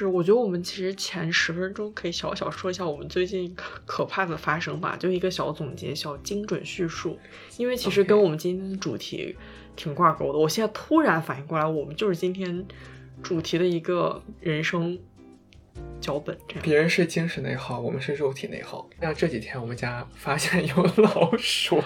[0.00, 3.54] 是，我觉得我们其实前十分钟可以小小说一下我们最近
[3.84, 7.18] 可怕的发生吧，就一个小总结、小精准叙述，
[7.58, 9.36] 因为其实跟我们今天的主题
[9.76, 10.38] 挺挂钩的。
[10.38, 12.66] 我现在突然反应过来，我们就是今天
[13.22, 14.98] 主题的一个人生
[16.00, 16.34] 脚本。
[16.48, 18.88] 这样，别人是精神内耗，我们是肉体内耗。
[19.02, 21.82] 像这几天我们家发现有老鼠。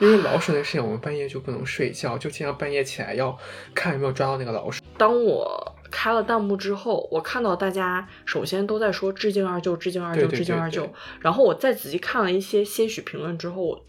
[0.00, 3.36] 因为老鼠的事情，我们半夜就不能睡觉，就经常半夜起来要
[3.74, 4.80] 看有没有抓到那个老鼠。
[4.96, 10.88] 当我开了弹幕之后，我看到大家首先都在说致敬二舅，致敬二舅，致敬二舅。
[11.20, 13.84] 然后我再仔细看了一些些许评论之后，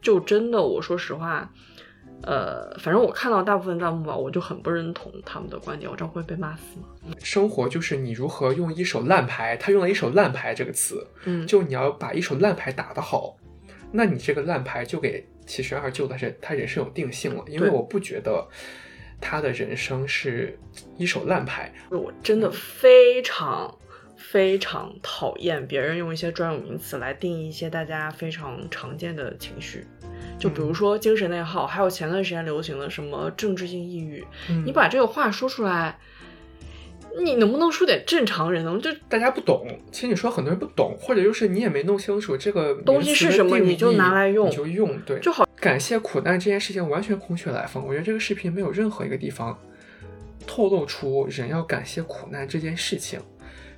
[0.00, 1.50] 就真的，我说实话，
[2.22, 5.90] 呃，反正我看到大部分弹幕吧，我就很不认同他们的观点。
[5.90, 7.14] 我这样会被骂死吗？
[7.22, 13.36] 生活就是你如何用一手烂牌，他用了一手烂牌这个词，嗯，就你要把一手烂牌打得好。
[13.92, 18.46] 那你这个烂牌就给其实二舅的是他人生有定性了，因为我不觉得
[19.20, 20.58] 他的人生是
[20.96, 21.72] 一手烂牌。
[21.90, 23.76] 我真的非常
[24.16, 29.86] 非常讨厌别人用一些专有名词来定义一些大家非常常见的情绪，
[30.38, 34.24] 就比如说精神内耗，还有前段时间流行的什么政治性抑郁，
[34.64, 35.98] 你把这个话说出来。
[37.22, 38.78] 你能不能说点正常人呢？
[38.80, 45.48] 就大家不懂，其实你说很多人不懂，或者就是你也没弄清楚这个东西是什么，你就拿来用，你就用，对，就好。
[45.56, 49.58] 感谢苦难这件事情完全空穴来风，我觉得这个视频没有任何一个地方
[50.46, 53.18] 透露出人要感谢苦难这件事情，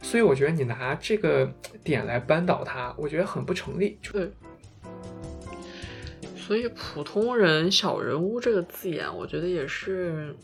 [0.02, 1.50] 所以我觉得你拿这个
[1.84, 3.98] 点来扳倒他，我觉得很不成立。
[4.12, 4.30] 对，
[6.36, 10.34] 所以普通人、小人物这个字眼，我觉得也是。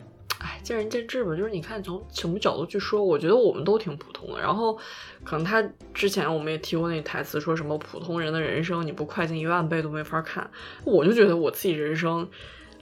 [0.45, 1.35] 哎，见仁见智吧。
[1.35, 4.39] 就是你看从什么角度去说，我觉得我们都挺普通的。
[4.39, 4.77] 然后，
[5.23, 10.47] 可能他之前我们也提过那台词，说什么普通人的人生你不快进一万倍都没法看。
[10.83, 12.29] 我就觉得我自己人生，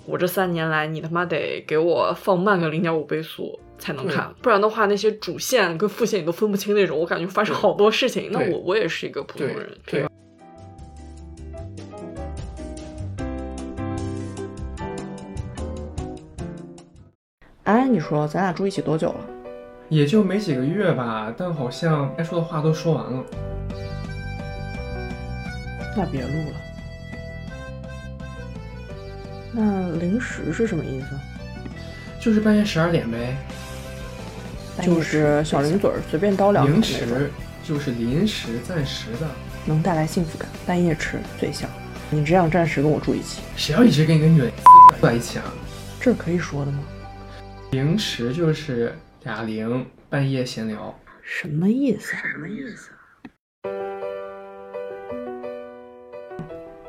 [0.05, 8.29] 我这三年来，你他妈得给我放慢个零点五倍速才能看，不然的话那些主线跟副线你都分不清那种，我感觉发生好多事情。
[8.31, 10.09] 那我我也是一个普通人，对吧？
[17.93, 19.19] 你说咱俩住一起多久了？
[19.87, 23.23] 也就没几个月吧，但好像该说的话都说完了。
[25.95, 26.55] 那别录了。
[29.51, 31.07] 那零食是什么意思？
[32.19, 33.37] 就是半夜十二点呗。
[34.81, 36.65] 就是小零嘴儿，随便叨两。
[36.65, 37.29] 零食
[37.63, 39.27] 就是临时、暂时的，
[39.65, 40.49] 能带来幸福感。
[40.65, 41.69] 半夜吃最香。
[42.09, 43.41] 你只想暂时跟我住一起？
[43.55, 44.55] 谁要一直跟一个女的住
[44.99, 45.45] 在一起啊？
[46.01, 46.79] 这可以说的吗？
[47.73, 52.15] 零时就是哑铃，半夜闲聊，什么意思？
[52.15, 52.91] 什么意思？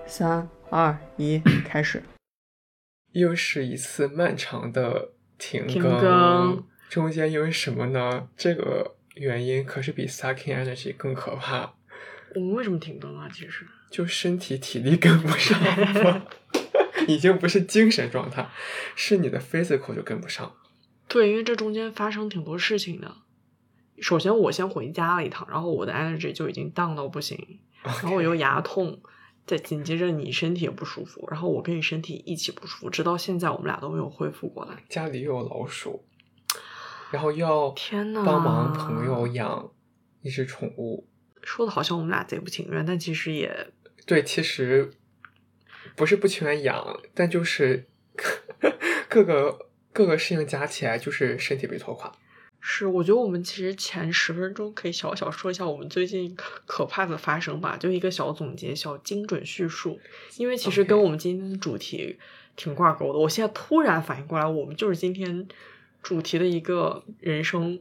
[0.06, 2.02] 三二一，开始。
[3.12, 8.28] 又是一次漫长的停更，中间因为什么呢？
[8.36, 11.76] 这个原因可是比 sucking energy 更可怕。
[12.34, 13.26] 我们为什么停更啊？
[13.32, 16.26] 其实就身体体力跟不上，
[17.08, 18.46] 已经不是精神状态，
[18.94, 20.54] 是你的 physical 就跟不上。
[21.08, 23.16] 对，因为这中间发生挺多事情的。
[24.00, 29.00] 首先，我先回家了一趟，然后我的 energy 就已经 down 到不行，然后我又牙痛，
[29.46, 34.82] 再紧接着你身体也不舒服，然后我跟你身体一起不舒服，直到现在我们俩都没有恢复过来。
[34.88, 36.04] 家里又有老鼠，
[37.12, 39.70] 然后又要天呐，帮忙朋友养
[40.22, 41.06] 一只宠物，
[41.42, 43.68] 说的好像我们俩贼不情愿，但其实也
[44.04, 44.90] 对，其实
[45.94, 47.86] 不是不情愿养，但就是
[49.08, 49.68] 各个。
[49.94, 52.12] 各个事情加起来就是身体被拖垮。
[52.60, 56.34] 是，我觉得我们其实前十分钟可以小小说一下我们最近
[56.64, 60.00] 可怕的发生吧，就一个小总结、小精准叙述。
[60.38, 62.18] 因为其实跟我们今天的主题
[62.56, 63.18] 挺挂钩的。
[63.18, 65.46] 我现在突然反应过来，我们就是今天
[66.02, 67.78] 主题的一个人生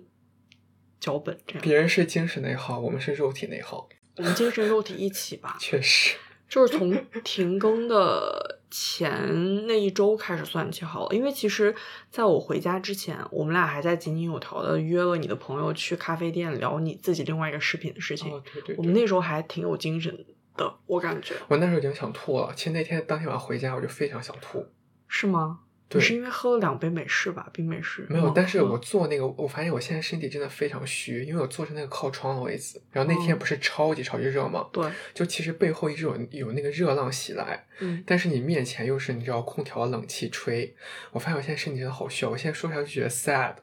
[0.99, 1.37] 脚本。
[1.47, 3.87] 这样，别人是精神内耗，我们是肉体内耗。
[4.17, 5.55] 我们精神肉体一起吧。
[5.59, 6.17] 确实。
[6.49, 6.93] 就是从
[7.23, 11.75] 停更的前那一周开始算起好了，因为其实
[12.09, 18.31] 在我回家之前，我们俩还在井井有条的约了你的朋友去咖啡店聊你自己另外一个视频的事情。
[18.51, 20.25] 对对，我们那时候还挺有精神
[20.57, 21.35] 的，我感觉。
[21.47, 24.65] 我那时候已经想吐了，其实那天当天晚上回家我就非常想吐。
[25.07, 25.59] 是吗？
[25.99, 28.05] 你是因为喝了两杯美式吧，冰美式。
[28.09, 32.81] 没有，但是我坐那个，我发现我现在身体真的非常虚，因为我坐着那个靠窗的位置。
[32.91, 34.67] 然后那天不是超级超级热吗？
[34.71, 34.89] 对。
[35.13, 38.03] 就其实背后一直有有那个热浪袭来，嗯。
[38.05, 40.75] 但是你面前又是你知道空调冷气吹，
[41.11, 42.25] 我发现我现在身体真的好虚。
[42.25, 43.55] 我现在说出来就觉得 sad。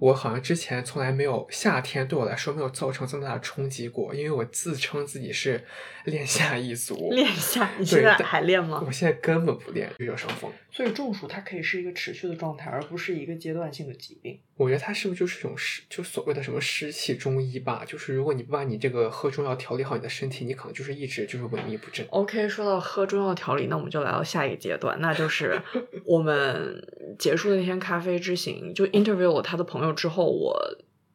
[0.00, 5.64] 我好像之前从来没有夏天对我来说没有造成这么大的冲击过，因为我自称自己是
[6.04, 7.10] 练夏一族。
[7.10, 8.80] 练夏，你现在还练吗？
[8.86, 10.52] 我现在根本不练，热伤风。
[10.78, 14.38] 所以中暑它可以是一个持续的状态，而不是一个阶段性的疾病。
[14.54, 17.84] 我觉得它是不是就是一种湿，就所谓的什么湿气中医吧？
[17.84, 22.06] 就是如果你不把你这个喝中药调理好你的身体，你可能就是一直就是萎靡不振。
[22.10, 25.60] OK，说到喝中药调理，那我们就来到下一个阶段，那就是
[26.04, 26.80] 我们
[27.18, 30.56] 结束那天咖啡之行，就 interview 了他的朋友之后，我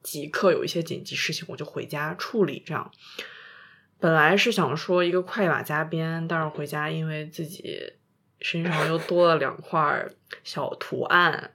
[0.01, 2.61] 即刻有一些紧急事情，我就回家处理。
[2.65, 2.91] 这样，
[3.97, 7.93] 本来是想说一个快马加鞭，但是回家因为自己。
[8.43, 10.05] 身上又多了两块
[10.43, 11.51] 小图案，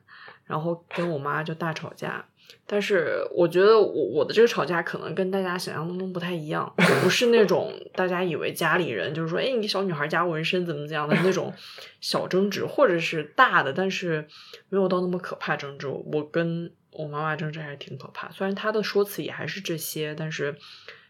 [0.46, 2.24] 然后跟我妈就大吵架。
[2.66, 6.70] 但是我觉得我我的这个吵架可能跟大家想象当中不太一样，
[7.02, 11.52] 不是那种 大家以为家里人就是说，哎，你小女孩加纹身怎么怎么样的那种
[12.00, 14.26] 小争执，或者是大的，但是
[14.70, 15.86] 没有到那么可怕争执。
[15.86, 20.54] 我跟我妈妈争执还是挺可怕，虽然她的说辞也还是这些，但是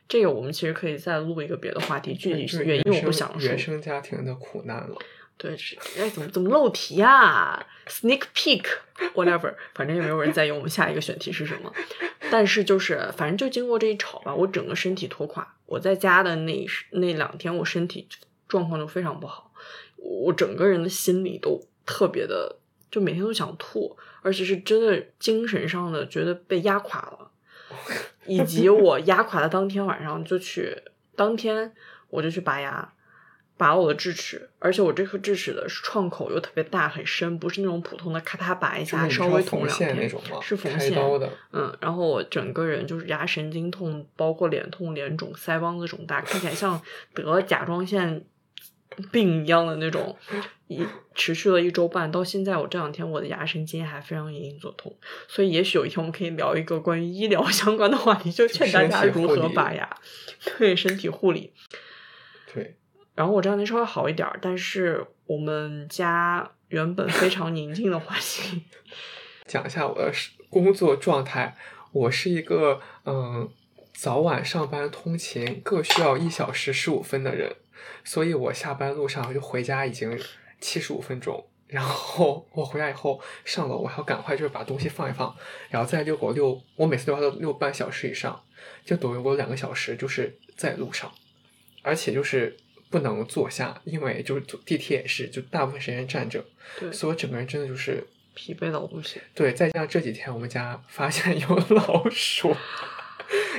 [0.08, 3.48] 这个我们其实可以再录一个别的话题，具体原因我不想说。
[3.48, 4.96] 原生家庭的苦难了。
[5.38, 5.56] 对，
[5.96, 11.72] 哎，怎么怎么漏题呀？Sneak peek，whatever， 反正也没有人在意我们下一个选题是什么。
[12.30, 15.54] 但是就是，反正就经过这一吵吧，我整个身体拖垮。
[15.64, 18.08] 我在家的那那两天，我身体
[18.48, 19.52] 状况就非常不好，
[19.96, 22.56] 我整个人的心理都特别的，
[22.90, 27.30] 就每天都想吐，而且是真的精神上的觉得被压垮了。
[28.26, 30.76] 以及我压垮的当天晚上就去，
[31.14, 31.72] 当天
[32.08, 32.92] 我就去拔牙。
[33.58, 40.10] 拔我的智齿，而且我这颗智齿的创口又特别大很深，不是那种普通的咔嗒拔一下稍微痛两天，
[40.40, 41.30] 是缝线的。
[41.52, 46.80] 嗯，然后我整个人就是牙神经痛，包括脸痛、脸肿、腮帮子肿大，看起来像
[47.12, 48.24] 得了甲状腺
[49.10, 50.16] 病一样的那种。
[50.68, 54.94] 一持续了一周半，到现在我这两天我的牙神经还非常隐隐作痛，
[55.26, 59.88] 所以也许有一天我们可以聊一个关于医疗相关的话题，就劝大家如何拔牙，
[60.58, 61.54] 对身体护理，
[62.52, 62.76] 对。
[63.18, 68.62] 然后我这两天稍微好一点，但是我们家原本非常宁静的环境，
[69.44, 70.12] 讲一下我的
[70.48, 71.56] 工作状态。
[71.90, 73.50] 我是一个嗯
[73.92, 77.56] 早晚上班通勤各需要一小时十五分的人，
[78.04, 80.16] 所以我下班路上就回家已经
[80.60, 81.44] 七十五分钟。
[81.66, 85.34] 然后我回来以后上楼，我还要赶快就是把东西放一放，
[85.70, 86.62] 然后再遛狗遛。
[86.76, 88.40] 我每次都要遛半小时以上，
[88.84, 91.10] 就等于我两个小时就是在路上，
[91.82, 92.56] 而且就是。
[92.90, 96.44] 不能坐下，因为就是地铁也是，就大部分时间站着，
[96.78, 99.20] 对，所以我整个人真的就是疲惫到不行。
[99.34, 102.54] 对，再加上这几天我们家发现有老鼠，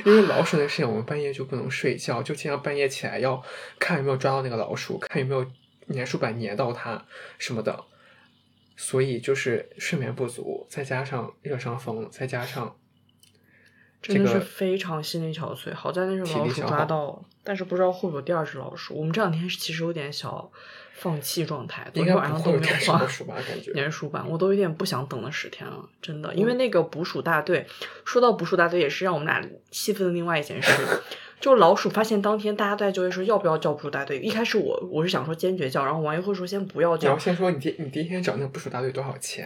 [0.04, 3.42] 因为老鼠的事情，我们半夜就不能睡觉，就经常半夜起来要
[3.78, 5.46] 看有没有抓到那个老鼠，看有没有
[5.94, 7.06] 粘鼠板粘到它
[7.38, 7.84] 什么的，
[8.76, 12.76] 所以就是睡眠不足，再加上热伤风，再加上。
[14.02, 15.74] 真的是非常心力憔悴。
[15.74, 18.94] 好在那只老鼠抓到了，但是不知道会不会有第二只老鼠。
[18.94, 20.50] 我们这两天其实有点小
[20.94, 23.00] 放弃状态，昨天晚上都没有放。
[23.74, 26.34] 粘鼠板，我都有点不想等那十天了，真的。
[26.34, 27.66] 因为那个捕鼠大队，
[28.04, 30.72] 说到捕鼠大队，也是让我们俩气愤的另外一件事。
[31.40, 34.18] 就老鼠发现当天，大家都在纠结说要不要叫捕鼠大队。
[34.18, 37.08] 一开始我我是想说坚决叫，然后王一慧说先不要叫。
[37.08, 39.42] 你要先说你第你第一天找那个捕鼠大队多少钱？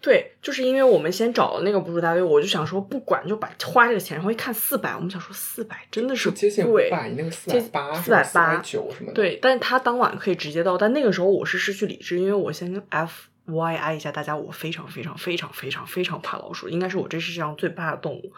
[0.00, 6.30] 对，就是因为我们先找了那个捕鼠大队，我就想说不管就把花这个钱，然后一看四百，我们想说四百真的是
[6.64, 9.12] 贵，那个四百八、四百八九什么的。
[9.12, 18.32] 对，但是他当晚可以直接到，但那个时候我是失去理智，因为我先 F Y I 一下大家，我非常非常非常非常非常怕老鼠，应该是我这世界上最怕的动物，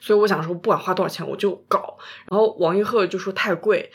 [0.00, 1.96] 所以我想说不管花多少钱我就搞。
[2.28, 3.92] 然后王一鹤就说太贵。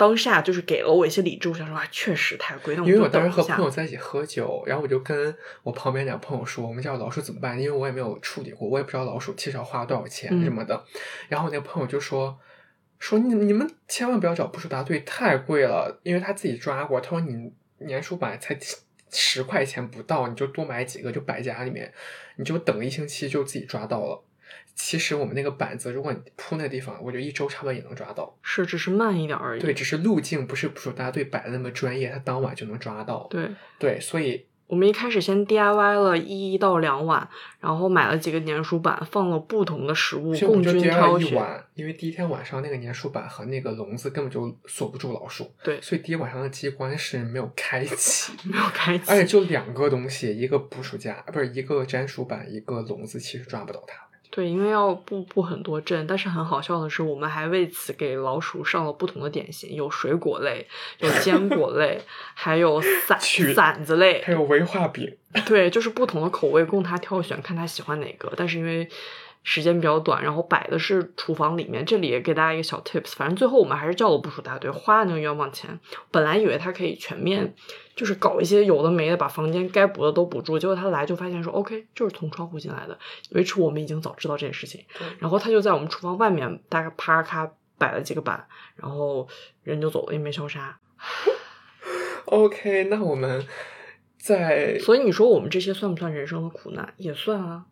[0.00, 2.74] 当下就是给了我一些理智，我想说啊，确实太贵。
[2.74, 7.60] 因为我当时和朋友在一起喝酒，然后我就跟我旁边两个朋友说，我们家老鼠怎么办？
[7.60, 10.82] 因为我也没有处理过，我也不知道老鼠其实要花多少钱什么的。
[11.28, 12.34] 然后我那个朋友就说
[12.98, 16.00] 说你你们千万不要找捕鼠大队，太贵了。
[16.02, 18.58] 因为他自己抓过，他说你年鼠板才
[19.10, 21.92] 十块钱不到，你就多买几个就摆家里面，
[22.36, 24.24] 你就等一星期就自己抓到了。
[24.82, 28.34] 其实我们那个板子，如果你铺那地方，我觉得一周差不多也能抓到。
[28.42, 29.60] 是，只是慢一点而已。
[29.60, 33.28] 对，只是路径不是捕鼠大队摆的那么专业，他当晚就能抓到。
[33.30, 37.28] 对对，所以我们一开始先 DIY 了一到两碗，
[37.60, 41.64] 然后买了几个粘鼠板，放了不同的食物，共军挑选。
[41.74, 45.52] 因为第一天晚上那个粘鼠板和那个笼子根本就锁不住老鼠。
[45.62, 54.09] 对，所以第一晚上的机关是没有开启， 没有开启，而且就两个东西，一个捕鼠夹，不是一个粘鼠板，一个笼子，其实抓不到它。
[54.30, 60.64] 对，因为要布布很多阵，但是很好笑的是，我们还为此给老鼠上了不同的点心，有水果类，
[61.00, 62.00] 有坚果类，
[62.34, 65.16] 还有散 馓子类，还有威化饼。
[65.46, 68.32] 对，就是不同的口味供他挑选，看他喜欢哪个。
[68.36, 68.88] 但是因为
[69.42, 71.84] 时间比较短，然后摆的是厨房里面。
[71.84, 75.80] 这里也给大家一个小 tips，反正最后我们还是叫了部署大队，花了那个冤枉钱。
[76.10, 77.54] 本来以为他可以全面，
[77.96, 80.58] 就是搞一些有的没的，把房间该补的都补住。
[80.58, 82.98] 结果他来就发现说，OK，就是从窗户进来的。
[83.30, 84.84] 维持我们已经早知道这件事情，
[85.18, 89.26] 然后他就在我们厨房外面大概啪咔摆了几个板，然后
[89.62, 90.78] 人就走了，也没消杀。
[92.26, 93.44] OK，那我们
[94.18, 96.92] 在，所以你说我们这些算不算人生的苦难？
[96.98, 97.64] 也算啊。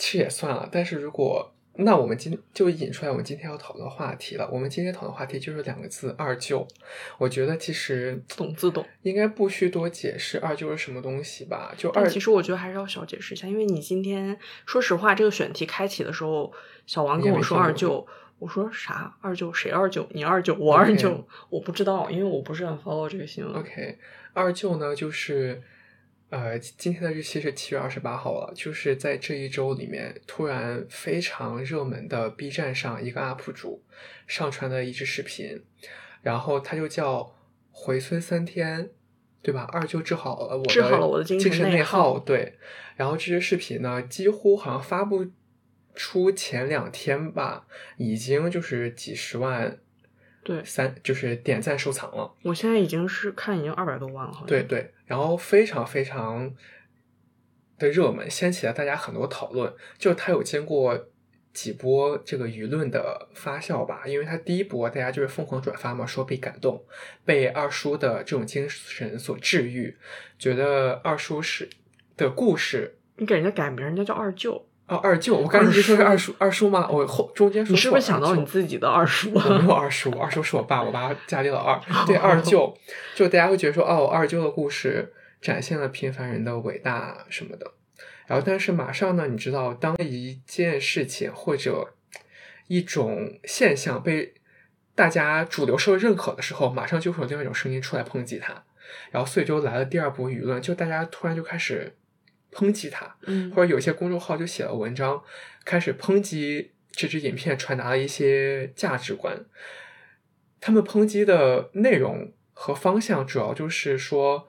[0.00, 4.48] 其实也算了，但是如果那我们今就引出来我们今天要讨论的话题了。
[4.50, 6.66] 我们今天讨论话题就是两个字“二舅”。
[7.18, 11.72] 我觉得其实懂自懂，应该不需多解释“二舅”是什么东西吧？
[11.76, 16.50] 就二，其实我觉得还是要小解释一下，因为你今天说实话，这个选题开启的时候，
[16.86, 18.06] 小王跟我说“二舅”，
[18.40, 19.16] 我说啥？
[19.20, 19.70] 二舅谁？
[19.70, 20.08] 二舅？
[20.12, 20.54] 你二舅？
[20.54, 21.26] 我二舅？
[21.50, 23.54] 我不知道，因为我不是很 follow 这个新闻。
[23.54, 23.98] OK，
[24.32, 25.62] 二舅呢，就是。
[26.30, 33.82] 呃，今天的日期是七月二十八号了，就是在这一周里面，突然非常热门的 B 站上一个 UP 主
[34.28, 35.64] 上传的一支视频，
[36.22, 37.34] 然后他就叫
[37.72, 38.90] 回村三天，
[39.42, 39.68] 对吧？
[39.72, 42.54] 二舅治好了我治好了我的精神内耗，对。
[42.94, 45.26] 然后这支视频呢，几乎好像发布
[45.96, 49.80] 出前两天吧，已经就是几十万。
[50.50, 52.34] 对，三就是点赞收藏了。
[52.42, 54.48] 我现在已经是看已经二百多万了，好像。
[54.48, 56.52] 对对，然后非常非常
[57.78, 59.72] 的热门，掀起了大家很多讨论。
[59.96, 61.06] 就他有经过
[61.52, 66.84] 几波这个舆论的发酵吧，因为他第一波大家就是疯狂转发嘛，说被感动，
[67.24, 69.96] 被二叔的这种精神所治愈，
[70.36, 71.70] 觉得二叔是
[72.16, 72.98] 的故事。
[73.18, 74.66] 你给人家改名，人家叫二舅。
[74.90, 76.88] 哦，二舅，我刚才一直说是二叔，二叔吗？
[76.90, 79.30] 我后中间说你是不是想到你自己的二叔？
[79.32, 81.80] 我没有二叔，二叔是我爸，我爸家里老二。
[82.08, 82.76] 对，二舅，
[83.14, 87.72] 就大家会觉得说，哦，二舅的故事展现了平凡人的伟大什么的。
[88.26, 91.94] 然后，但是马上呢，你知道，当一件事情或者
[92.66, 94.34] 一种现象被
[94.96, 98.64] 大家主流社会认可的时候，马上就会有另外一种声音出来抨击他。
[99.12, 101.94] 然后，所以就来了第二波舆论，就大家突然就开始。
[102.52, 105.22] 抨击他，嗯，或者有些公众号就写了文章，
[105.64, 109.44] 开始抨击这支影片传达了一些价值观。
[110.60, 114.48] 他们抨击的内容和方向主要就是说，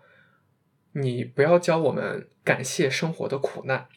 [0.93, 3.87] 你不要教我们感谢生活的苦难，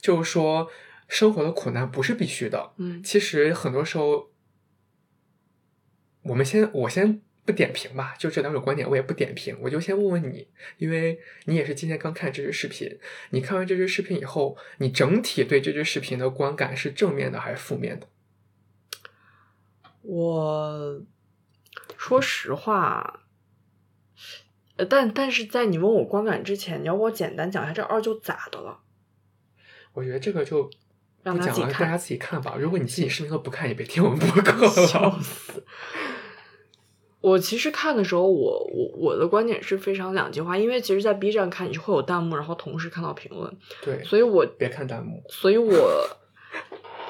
[0.00, 0.70] 就是说
[1.08, 2.72] 生活的苦难不是必须的。
[2.76, 4.30] 嗯，其实很多时候，
[6.22, 7.22] 我们先，我先。
[7.48, 12.98] 不点评吧，就这两种观点我也不点评，我就先问问你，因为你也是今天刚看这支视频，
[13.30, 18.06] 你看完这支视频以后，你整体对这支视频的观感是正面的还是负面的？
[20.02, 21.00] 我
[21.96, 23.20] 说实话，
[24.76, 28.80] 呃，但但是在你问我观感之前，你要我简单讲一下这二舅咋的了？
[29.94, 30.70] 我觉得这个就
[31.22, 32.56] 让大家自己看吧。
[32.60, 34.70] 如果你自己视频都不看，也别听我们播客了。
[34.86, 35.64] 笑死！
[37.20, 46.08] 我其实看的时候，我我我的观点是非常两极化，因为其实，在 B 站看你是会有弹幕，然后同时看到评论，对，所以我别看弹幕，所以我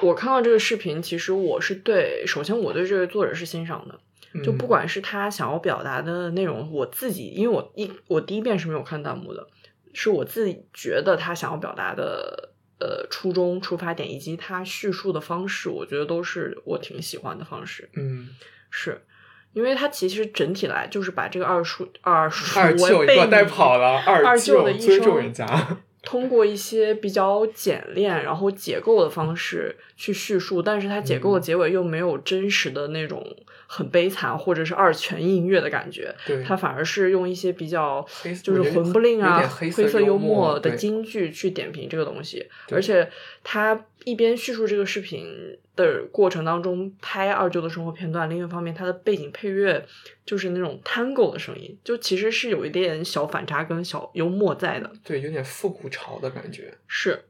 [0.01, 9.47] 我看到这个视频，其实我是对，首先我对这个作者是欣赏的，就不管是他想要表达的内容，我自己，因为我一我第一遍是没有看弹幕的，
[9.93, 12.49] 是我自己觉得他想要表达的
[12.79, 18.29] 呃初衷、出发点以及他叙述的方式，我觉得都是我挺喜欢的方式，嗯，
[18.71, 19.03] 是。
[19.53, 25.45] 因为他其实整体来就是把这个二叔二叔二舅带跑了，二舅的一生人家，
[26.03, 33.25] 通过一些比较简练然后解构的方式去叙述，但是它解构的结尾又没有真实的那种。
[33.71, 36.13] 很悲惨，或者是二泉映月的感觉。
[36.25, 38.03] 对，他反而是用一些比较
[38.41, 42.47] 就是魂不吝啊、黑色幽默的金句去点评这个东西。
[42.71, 43.07] 而且
[43.43, 45.27] 他一边叙述这个视频
[45.75, 49.85] 的过程当中拍二舅的生活片段，另一方面他的背景配乐
[50.25, 54.91] 就是那种 tango 的声音，就其实是有一点小反差跟小幽默在的。
[55.03, 56.73] 对，有点复古潮的感觉。
[56.87, 57.25] 是，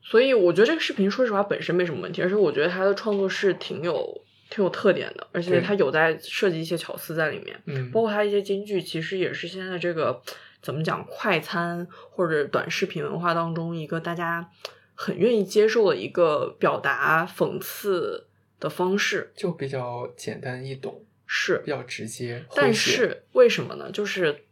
[0.00, 4.22] 所以我觉得这个视频说实话本身没什么问题，而且我觉得他的创作是挺有。
[4.50, 10.20] 挺有特点的，而且它有在设计一些巧思在里面，嗯，包括它一些金句，其实也是现在这个
[10.60, 14.50] 怎么讲快餐或者短视频文化当中一个大家
[14.96, 18.26] 很愿意接受的一个表达讽刺
[18.58, 22.44] 的方式，就比较简单易懂，是比较直接。
[22.56, 23.88] 但是为什么呢？
[23.92, 24.42] 就是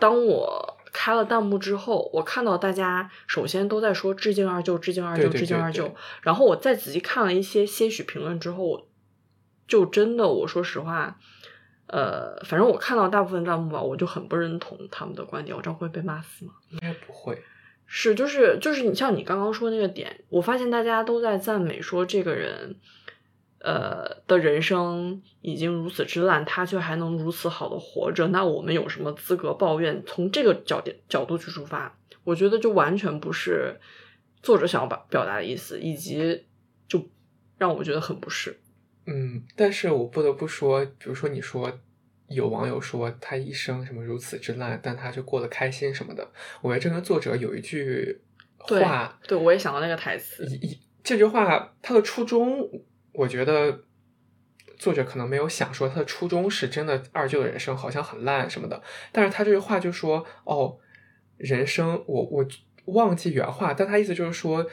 [0.00, 8.87] 当我开了弹幕之后，我看到大家首先都在说致敬二舅，致敬二舅，致敬二舅，然后我再仔细看了一些些许评论之后。
[9.68, 11.16] 就真的，我说实话，
[11.86, 15.56] 呃，反正我看到大部分弹幕吧，我就很不认同他们的观点。
[15.56, 16.54] 我这样会被骂死吗？
[16.70, 17.40] 应该不会。
[17.86, 22.76] 是，就是就是你像你刚刚说那个点，我发现大家都在赞美说这个人，
[23.60, 30.02] 呃的人生已经如此之烂，他却还能如此好的活着，那我们有什么资格抱怨？
[30.06, 33.80] 从这个角点角度去出发，我觉得就完全不是
[34.42, 36.44] 作者想要表表达的意思，以及
[36.86, 37.08] 就
[37.56, 38.60] 让我觉得很不适。
[39.08, 41.80] 嗯，但是我不得不说，比如说你说。
[42.30, 46.30] 有网友说他一生什么如此之烂，但他就过得开心什么的。
[46.60, 48.20] 我觉得这个作者有一句
[48.58, 50.44] 话，对我也想到那个台词。
[50.60, 52.68] 一这句话他的初衷，
[53.12, 53.80] 我觉得
[54.76, 58.82] 作者可能没有想说他的初衷是真的二舅的人生好像很烂什么的。
[59.10, 60.76] 但是他这句话就说哦，
[61.38, 62.46] 人生我我
[62.84, 64.66] 忘记原话，但他意思就是说，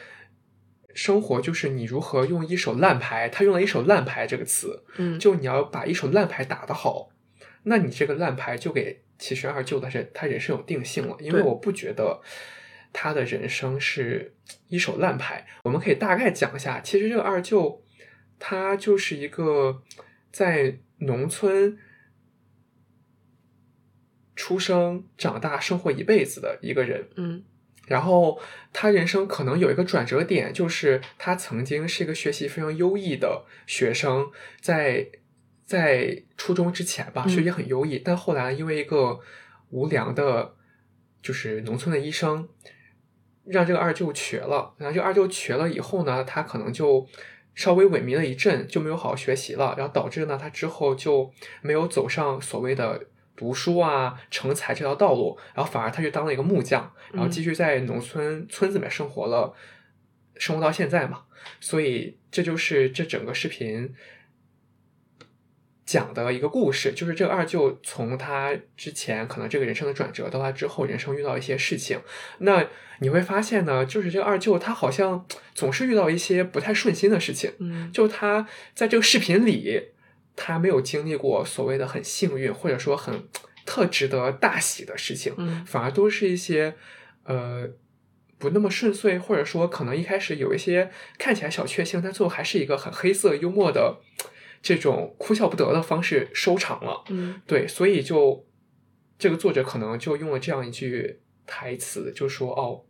[0.95, 3.29] 生活就是你如何用一手烂牌。
[3.29, 7.11] 他用了一手烂牌这个词，嗯，就你要把一手烂牌打得好。
[7.63, 12.21] 那你这个烂牌就给其实二舅的是他人生有定性了，因为我不觉得
[12.93, 14.33] 他的人生是
[14.67, 15.45] 一手烂牌。
[15.63, 17.83] 我们可以大概讲一下，其实这个二舅
[18.39, 19.81] 他就是一个
[20.31, 21.77] 在农村
[24.35, 27.07] 出生、长大、生活一辈子的一个人。
[27.15, 27.43] 嗯，
[27.87, 28.39] 然后
[28.73, 34.29] 他人生可能有一个转折点，就是他曾经是一个学习非常优异的学生，
[34.61, 35.07] 在。
[35.67, 39.19] 在初中之前吧，学习很优异，但后来因为一个
[39.71, 40.53] 无良的，
[41.23, 42.47] 就是农村的医生，
[43.45, 44.75] 让这个二舅瘸了。
[44.77, 47.07] 然后这个二舅瘸了以后呢，他可能就
[47.55, 49.73] 稍微萎靡了一阵，就没有好好学习了。
[49.75, 53.03] 然后导致呢，他之后就没有走上所谓的
[53.35, 59.53] 读书啊、成才这条道路，然后反而他去当了一个木匠，然后继续在农村村子里面生活了，
[60.37, 61.23] 生活到现在嘛。
[61.59, 63.93] 所以这就是这整个视频。
[65.85, 71.99] 讲的一个故事，就是这个二舅从他之前可能这个人生的转折，到他之后人生遇到一些事情，
[72.39, 72.67] 那
[73.01, 79.89] 你会发现呢，就是这个二舅他好像总是遇到一些不太顺心的事情，嗯，就他在这个视频里，
[80.35, 83.27] 他没有经历过所谓的很幸运或者说很
[83.65, 86.75] 特值得大喜的事情，嗯，反而都是一些
[87.23, 87.69] 呃
[88.37, 94.01] 不那么顺遂，或者说可能一开始有一些看起来小确幸，但最后还是一个很黑色幽默的。
[94.61, 98.47] 这种哭笑不得的方式收场了，嗯，对，所以就
[99.19, 102.81] 这个作者可能就用了这样一句台词，就说哦，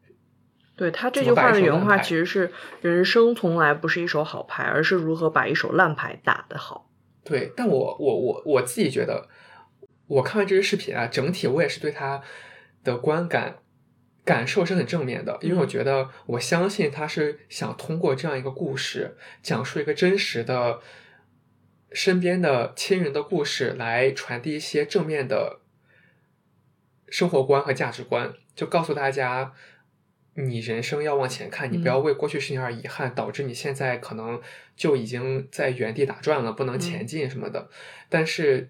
[0.77, 6.89] 对他这句话的原话其实是“人生从来不是一手好牌，而是如何把一手烂牌打得好。”
[7.25, 9.27] 对，但我我我我自己觉得，
[10.07, 12.21] 我看完这个视频啊，整体我也是对他
[12.85, 13.57] 的观感
[14.23, 20.79] 感受是很正面的，因为我觉得我相信他是想通过这样一个故事，讲述一个真实的。
[21.91, 25.61] 身边的亲人的故事来传递一些正面的
[27.07, 29.53] 生活观和价值观，就告诉大家，
[30.35, 34.39] 你人生要往前看，你不要为过去事情而遗憾，导致你现在可能
[34.75, 37.69] 就已经在原地打转了，不能前进什么的。
[38.09, 38.69] 但是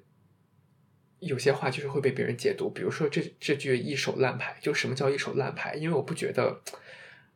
[1.20, 5.76] 有些话就是会被别人解读，比如说这这句一手烂牌，就什么叫一手烂牌？
[5.76, 6.62] 因为我不觉得。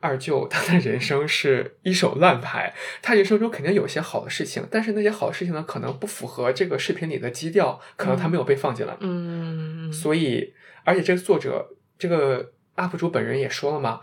[0.02, 8.96] 二舅他的人生是一手烂牌，他人生中肯定有些好的事情，但是那些好事情呢，可能不符合这个视频里的基调，可能他没有被放进来。
[9.02, 10.54] 嗯，所以，
[10.86, 14.00] 而且这个作者，这个 UP 主本人也说了嘛，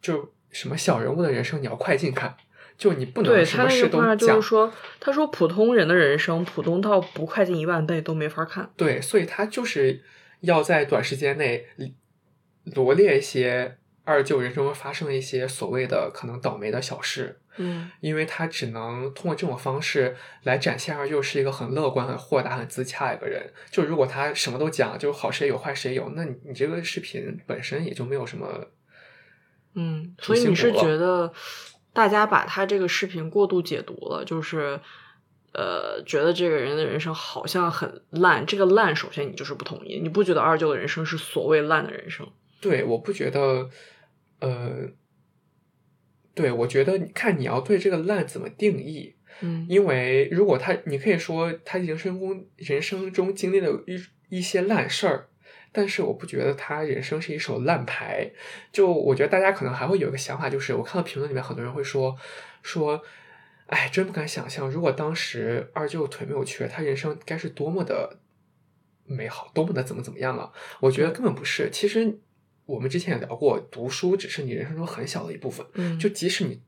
[0.00, 2.36] 就什么小人物的人生你要快进看，
[2.76, 4.16] 就你不能什么事都讲。
[4.16, 8.70] 就是说，他说普通人的人生，普通到不快进一万倍都没法看。
[8.76, 10.02] 对，所以他就是
[10.40, 11.66] 要在短时间内
[12.64, 13.76] 罗列一些。
[14.02, 23.52] 二舅人生中发生的一些所谓的可能倒霉的小事，嗯，因为他只能通过这种方式来展现二舅是一个很乐观、很豁达、很自洽一个人。
[23.70, 28.48] 就如果他什么都讲，就好谁有坏谁有，那你你这个视频本身也就没有什么，
[29.74, 31.32] 嗯，所以你是觉得
[31.92, 34.80] 大家把他这个视频过度解读了，就是
[35.52, 38.44] 呃，觉得这个人的人生好像很烂。
[38.46, 42.26] 这个烂，首先你就是不同意，你不觉得二舅的人生是所谓烂的人生？
[42.60, 43.68] 对，我不觉得。
[44.42, 44.88] 呃，
[46.34, 49.14] 对，我觉得看你要对这个烂怎么定义？
[49.42, 55.28] 嗯，因为如果他，你可以说他人生中人生中经历了一一些烂事儿，
[55.72, 58.30] 但是我不觉得他人生是一手烂牌。
[58.72, 62.16] 就我觉得大家可能还会有一个想法，就是我看到评论里面很多人会说
[62.62, 63.02] 说，
[63.66, 68.18] 哎，真不敢想象，如果当时二舅腿没有瘸，他人生该是多么的
[69.04, 70.52] 美好，多么的怎么怎么样了？
[70.80, 72.20] 我觉得根本不是，其实。
[72.66, 75.66] 我们之前也聊过，读书只是你人生中很小的一部分。
[75.74, 76.62] 嗯，就即使你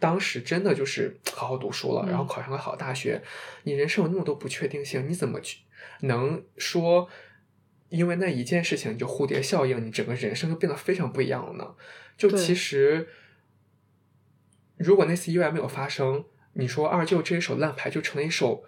[0.00, 3.22] 当时真的就是好好读书了，然后考上个好大学，
[3.62, 5.60] 你人生有那么多不确定性，你怎么去
[6.00, 7.08] 能说
[7.96, 11.74] 因为那一件事情你就蝴蝶效应，你整个人生就变得非常不一样了呢？
[12.16, 13.08] 就其实，
[14.76, 18.64] 如果那次意外没有发生，你说二舅这一手烂牌就成了一手，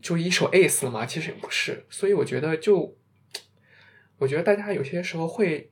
[0.00, 1.04] 就一手 ace 了吗？
[1.04, 1.84] 其实也不是。
[1.90, 2.96] 所以我觉得，就
[4.18, 5.70] 我觉得大家有些时候会，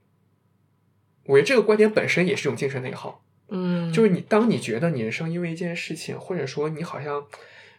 [1.25, 3.25] 我觉得这个观点本身也是一种精神内耗。
[3.49, 7.27] 嗯，就是你当你觉得你人生因为一件事情，或者说你好像。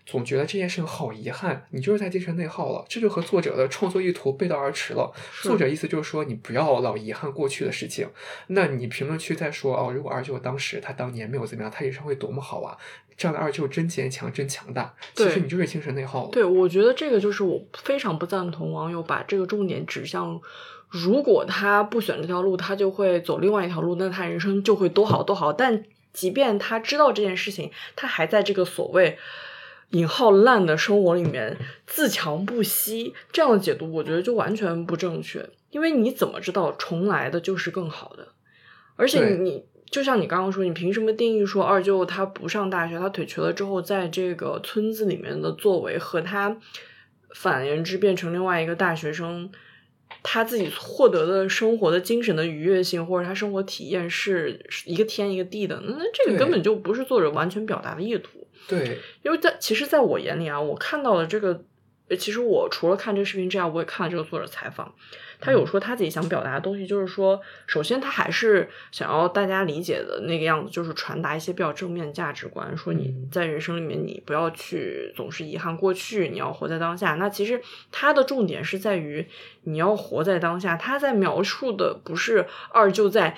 [0.06, 5.14] 总觉得这件事情好遗憾，你就是在精神内耗了，这就和作者的创作意图背道而驰了。
[5.44, 8.10] 作者意思就是说，你不要老遗憾过去的事情。
[8.48, 12.76] 那你评论区再说哦，如果二舅当时他当年没有怎么样，他人生会多么好啊！
[13.16, 14.96] 这样的二舅真坚强，真强大。
[15.14, 16.30] 其实你就是精神内耗了。
[16.32, 20.42] 对，我觉得这个就是我非常不赞同网友把这个重点指向，
[20.88, 25.54] 如果他不选这条路，他就会走另外一条路，那他人生就会多好多好。
[25.54, 25.84] 但
[26.14, 29.20] 即便他知道这件事情，他还在这个所谓。
[29.92, 35.50] 引号烂的生活里面自强不息，这样的解读我觉得就完全不正确。
[35.72, 38.28] 因为你怎么知道重来的就是更好的？
[38.96, 46.58] 而且你就像你刚刚说，你凭什么定义说二舅他不上大学，他腿瘸了之后，在这个村子里面的作为和他
[47.34, 49.52] 反言之变成另外一个大学生，
[50.22, 55.82] 他自己获得的生活的精神的愉悦性或者他生活体验是一个天一个地的？
[55.86, 58.46] 那这个根本就不是作者完全表达的意图。
[58.68, 61.64] 对，因为在其实，在我眼里啊，我看到了这个，
[62.18, 64.94] 其实我除了看这个视频之外，我也看了这个作者采访，
[65.40, 77.16] 他有说他自己想表达的东西，就是说，首先他还是想要大家理解的那个样子，就是传达一些比较正面的价值观，说你在人生里面，你不要去总是遗憾过去，你要活在当下。
[77.16, 79.26] 那其实他的重点是在于
[79.64, 83.38] 你要活在当下，他在描述的不是二舅在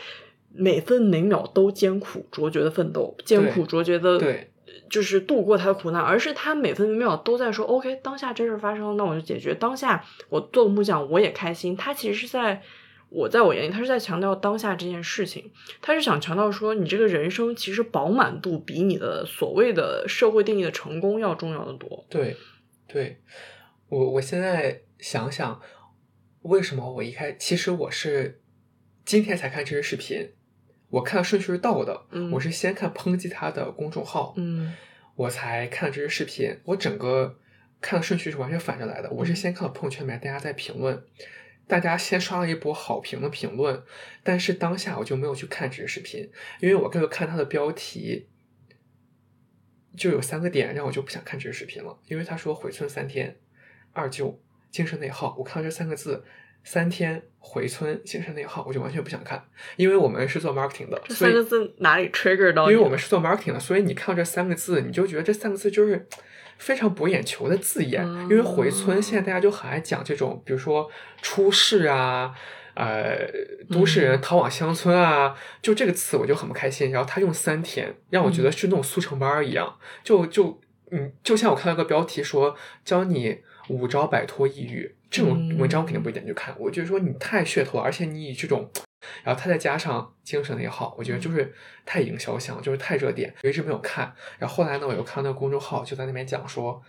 [0.54, 4.51] 每分每秒都艰苦卓绝的奋斗，艰苦卓绝的对。
[4.92, 9.56] 就是度过他的苦难，而是他每分每秒都在说：“OK，当下这事发生了，那我就解决。
[9.56, 12.62] 当下我做木匠，我也开心。”他其实是在
[13.08, 15.50] 我在我眼里，他是在强调当下这件事情。
[15.82, 22.06] 他是想强调说，你这个人生其实饱满度比你的所谓的社会定义的成功要重要的多。
[22.10, 22.36] 对，
[22.88, 23.22] 对
[23.88, 25.62] 我我现在想想，
[26.42, 28.42] 为什么我一开其实我是
[29.06, 30.32] 今天才看这个视频。
[30.92, 34.76] 我看的顺序是倒的，我是先看抨击他的公众号，嗯，
[35.16, 36.56] 我才看这些视频。
[36.66, 37.40] 我整个
[37.80, 39.10] 看的顺序是完全反着来的。
[39.10, 41.02] 我是先看了朋友圈里面大家在评论，
[41.66, 43.82] 大家先刷了一波好评的评论，
[44.22, 48.28] 但是当下我就没有去看这些视频，因为我这个看他的标题
[49.96, 51.98] 就有三个点让我就不想看这个视频了。
[52.08, 53.38] 因为他说回村三天，
[53.94, 56.26] 二舅精神内耗，我看到这三个字。
[56.64, 59.44] 三天回村精神内耗，我就完全不想看，
[59.76, 61.02] 因为我们是做 marketing 的。
[61.06, 62.70] 这三个字哪里 trigger 到？
[62.70, 66.08] 因为我们是做 marketing 的，所以你看到这三个字，你就觉得这三个字就是
[66.58, 68.06] 非常博眼球的字眼。
[68.30, 70.90] 因为回村现在大家就很爱讲这种，比如说
[71.22, 72.34] 出事啊，
[72.76, 73.28] 呃，
[73.72, 76.92] 都市人逃往乡村啊，就这个词我就很不开心。
[76.92, 84.96] 然后他用三天，让我觉得是那种速成班一样，就就嗯，就像我看到个标题说教你五招摆脱抑郁。
[85.12, 88.72] 这种文章我肯定不会点进去看，我觉得说你太噱头了，而且你以这种，
[89.26, 91.54] 然后他再加上精神也好，我觉得就是
[91.86, 94.16] 太营销项，就是太热点，我一直没有看。
[94.40, 96.82] 然后后来呢，我又看到那个公众号就在那边讲说，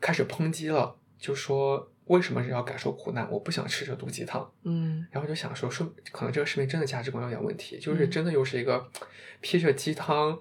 [0.00, 3.30] 开始抨击了，就说为什么人要感受苦难？
[3.30, 4.50] 我不想吃这毒鸡汤。
[4.62, 8.88] 嗯，然后就想说，说可能这个视频真的价值观有点问题，就是真的又是一个
[9.42, 10.40] 披着鸡汤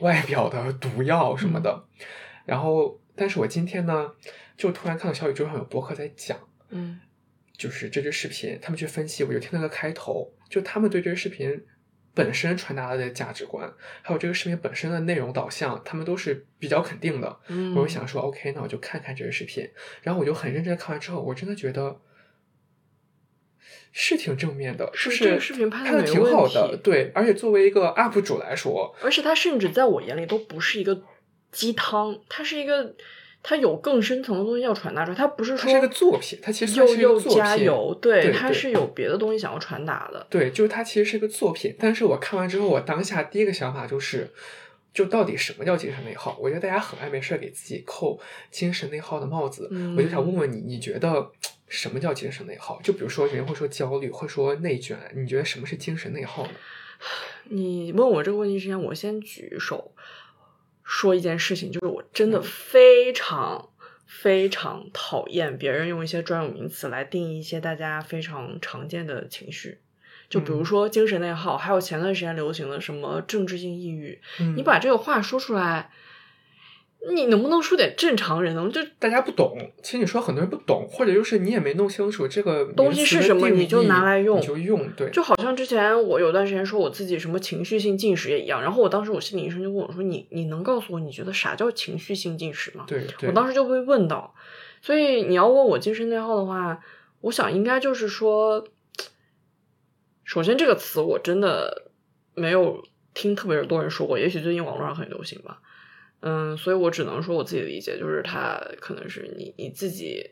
[0.00, 1.84] 外表的毒药什么的。
[2.44, 4.10] 然后，但是我今天呢。
[4.60, 7.00] 就突然看到小宇宙上有博客在讲，嗯，
[7.56, 11.64] 就是这支视频，他们去分析，我就听那个开头，就他们对这个视频
[12.12, 17.40] 本身传达的价值观，还有这个视频本身的内容导向，他们都是比较肯定的。
[17.48, 19.66] 嗯，我就想说，OK，那我就看看这个视频，
[20.02, 21.98] 然后我就很认真的看完之后，我真的觉得
[23.92, 31.02] 是挺正面的，是这个视频拍的挺好的，对，而且作为一个 UP 主来说，而且他甚至在我眼里都不是一个
[31.50, 32.94] 鸡汤，它是一个。
[33.42, 40.26] 它有更深层的东西要传达出来，它不是说是个作品，它其实又又加油，对，它是有别的东西想要传达的。
[40.28, 44.30] 对，就是它其实是个作品，但是我看完之后，我当下第一个想法就是，
[44.92, 46.36] 就到底什么叫精神内耗？
[46.38, 51.30] 我觉得大家很爱没事给自己扣精神内耗的帽子，我就想问问你，你觉得
[51.66, 52.78] 什么叫精神内耗？
[52.82, 56.50] 就比如说人会说焦虑，会说内卷，你觉得什么是精神内耗呢？
[57.48, 59.92] 你问我这个问题之前，我先举手。
[60.92, 63.70] 说一件事情，就是我真的非常
[64.06, 69.78] 非常讨厌别人用一些专有名词来定义一些大家非常常见的情绪，
[70.28, 74.20] 就比如说精神内耗，还有前段时间流行的什么政治性抑郁。
[74.56, 75.92] 你把这个话说出来，
[77.08, 78.70] 你能不能说点正常人呢？
[78.70, 84.86] 就大家不懂，其实你说很多人不懂，或者就是你也没弄清楚这个东西是什么，你就拿来用，你就用。
[84.92, 94.34] 对，就好像之前我有段时间说我自己什么情绪性进食也一样，然后我当时我心理医生就问我说：“你你能告诉我你觉得啥叫情绪性进食吗？”对，我当时就被问到。
[94.82, 96.78] 所以你要问我精神内耗的话，
[97.22, 98.66] 我想应该就是说，
[100.24, 101.90] 首先这个词我真的
[102.34, 102.84] 没有
[103.14, 105.60] 听特别多人说过，也许最近网络上很流行吧。
[106.22, 110.30] 嗯，所以我只能说我自己的理解，就是他可能是你你自己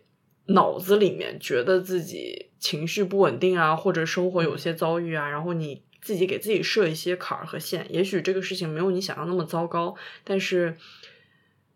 [0.48, 7.86] 脑子里面觉得自己情绪不稳定啊，或者生活有些遭遇啊，然后你自己给自己设一些坎儿和线。
[7.88, 10.76] 也许这个事情没有你想象那么糟糕，但是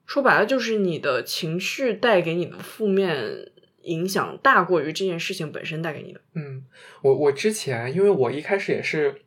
[0.06, 3.50] 说白了就是你的情绪带给你的负面
[3.82, 6.20] 影响大过于这件事情本身带给你的。
[6.34, 6.64] 嗯，
[7.02, 9.22] 我我之前因为我一开始也是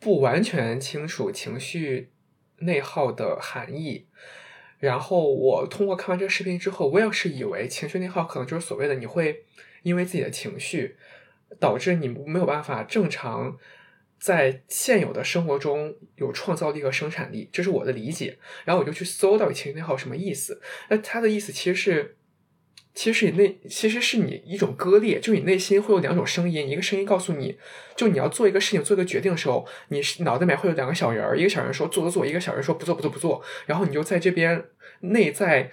[0.00, 2.09] 不完全清楚情绪。
[2.60, 4.06] 内耗的含义，
[4.78, 9.44] 然后我通过看完这个视频之后，我也是以为情绪内耗可能就是所谓的你会
[9.82, 10.96] 因为自己的情绪
[11.58, 13.58] 导致你没有办法正常
[14.18, 18.38] 在现有的生活中有创造力和生产力，这是我的理解。
[18.64, 22.16] 然后我就去搜到底情绪内耗什么意思，那它的意思其实是。
[23.00, 27.56] 其实你内其实是你一种割裂，就你内心会有两种声音，一个声音告诉你，
[27.96, 34.62] 就你要做一个事情、做一个决定的时候，你脑袋里面会有两个小人儿，一个小人说做做做，一个小人说不做不做不做，然后你就在这边
[35.00, 35.70] 内在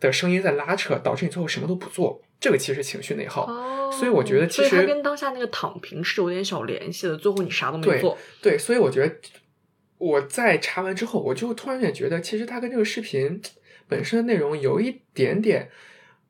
[0.00, 2.20] 的声音在拉扯，导致你最后什么都不做。
[2.38, 3.46] 这个其实情绪内耗，
[3.90, 7.16] 所以我觉得其实跟当下那个躺平是有点小联系的。
[7.16, 9.16] 最后你啥都没做，对，所以我觉得
[9.96, 13.40] 我在查完之后，我就突然间觉得，其实它跟这个视频
[13.88, 15.70] 本身的内容有一点点。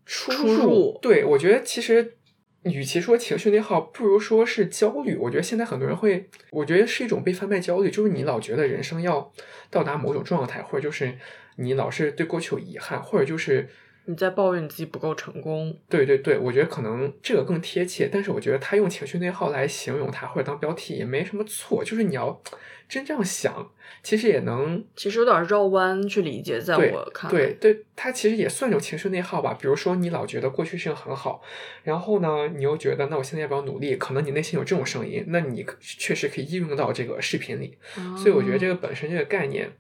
[0.07, 2.17] 出入对，我觉得其实
[2.65, 5.17] 与其说情绪内耗，不如说是焦虑。
[5.17, 9.33] 我觉得现在很多人会，我觉得是一种被贩卖焦虑，就是你老觉得人生要
[9.71, 11.17] 到达某种状态，或者就是
[11.57, 13.69] 你老是对过去有遗憾，或者就是
[14.11, 15.77] 你在抱怨你自己不够成功。
[15.89, 18.09] 对对对，我觉得可能这个更贴切。
[18.13, 22.43] 但是我觉得他用情绪内耗来形容它，或者当标题也没什么错，就是你要。
[22.91, 23.71] 真这样想，
[24.03, 26.61] 其实也能，其实有点绕弯去理解。
[26.61, 29.55] 在我看，对对，他其实也算一种情绪内耗吧。
[29.55, 31.41] 比如说，你老觉得过去事情很好，
[31.85, 33.95] 然后呢，你又觉得那我现在要不要努力？
[33.95, 37.79] 可能你内心有这种声音，那你确实可以应用到这个视频里。
[38.19, 39.71] 所以我觉得这个本身这个概念，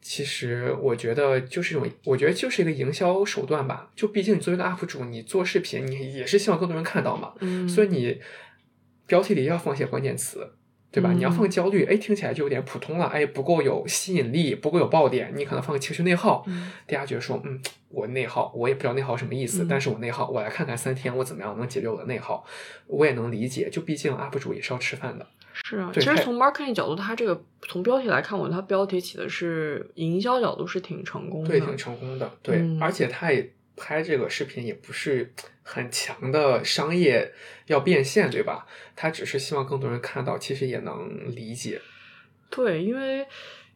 [0.00, 3.90] 其实我觉得就是一种，我觉得就是一个营销手段吧。
[3.94, 7.32] 就毕竟你作为一个 UP 主，你做视频，你也是希望更多人看到嘛。
[7.40, 8.20] 嗯，所以你
[9.06, 10.54] 标题里要放些关键词。
[10.90, 11.12] 对吧？
[11.12, 15.30] 你要放焦虑，哎，听起来就有点普通了，哎，不够有吸引力，不够有爆点。
[15.36, 16.42] 你可能放个情绪内耗，
[16.86, 22.42] 大家觉得说，嗯，我内耗，我也不知道内耗什么意思，但是我内耗，我来看看三天我怎么样能解决我的内耗，
[22.86, 23.68] 我也能理解。
[23.68, 25.26] 就毕竟 UP 主也是要吃饭的。
[25.64, 33.52] 是啊，其实从 marketing 角度，它这个从标题来看，我觉得它标题起的是营销角度是挺成功的，对，挺成功的，对，而且它也。
[33.80, 37.32] 拍这个视频也不是很强的商业
[37.66, 38.66] 要变现，对吧？
[38.96, 41.80] 他只是希望更多人看到，其实也能理解。
[42.50, 43.24] 对，因为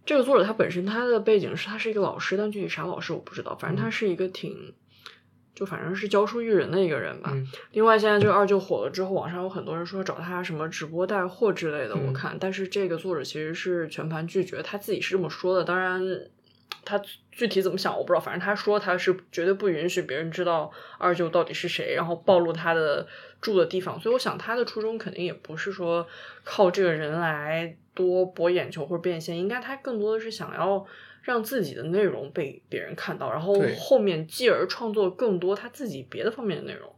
[0.05, 3.55] 这个作者他本身他的背景是他是一个老师，但具体啥老师我不知道。
[3.55, 4.75] 反正他是一个挺，
[5.55, 7.33] 就反正是教书育人的一个人吧。
[7.73, 12.37] 另外，现在这个二舅火了之后，网上有很多人说找他什么直播带货之类的，我看。
[12.38, 15.65] 但是这个作者其实是全盘拒绝，他自己是这么说的。
[15.65, 16.03] 当然。
[16.85, 23.07] 他具体怎么想我不知道，反正他说他是绝对不允许别人知道二舅到底是谁，然后暴露他的
[23.41, 24.01] 住的地方。
[24.01, 26.05] 所以我想他的初衷肯定也不是说
[26.43, 30.85] 靠这个人来多博眼球或者变现，应该他更多的是想要
[31.23, 36.95] 让自己的内容被别人看到，然后后面继而创作更多他自己别的方面的内容，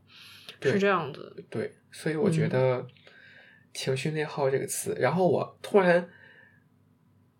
[0.61, 1.45] 是这样子。
[1.49, 2.87] 对，所以我觉得
[3.73, 6.09] “情绪内耗”这个词，然后我突然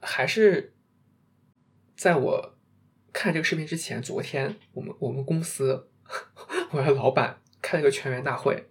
[0.01, 0.71] 还是。
[1.97, 2.59] 在我
[3.13, 5.89] 看这个视频之前，昨天我们我们公司
[6.73, 8.69] 我的老板开了一个全员大会，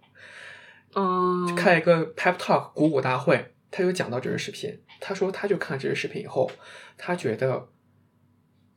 [0.94, 6.50] 嗯，开了一个 pep talk 鼓舞大会，他就讲到这个视频，他说他就看这个视频以后，
[6.98, 7.66] 他觉得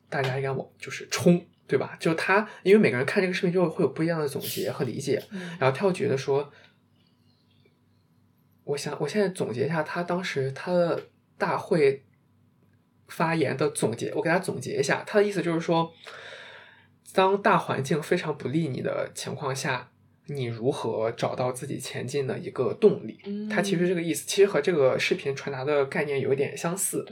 [0.09, 1.97] 大家应该往就是冲，对吧？
[1.99, 5.23] 就他因为每个人看这个视频之后会有不一样的总结和理解，
[5.59, 6.51] 然后他又觉得说，
[8.63, 11.03] 我想我现在总结一下他当时他的
[11.37, 12.03] 大会。
[13.09, 15.93] 发言的总结，我给他总结一下，他的意思就是说，
[17.13, 19.89] 当大环境非常不利你的情况下，
[20.27, 23.19] 你如何找到自己前进的一个动力？
[23.49, 27.05] 他其实这个意思，其实和这个视频传达的概念有一点相似，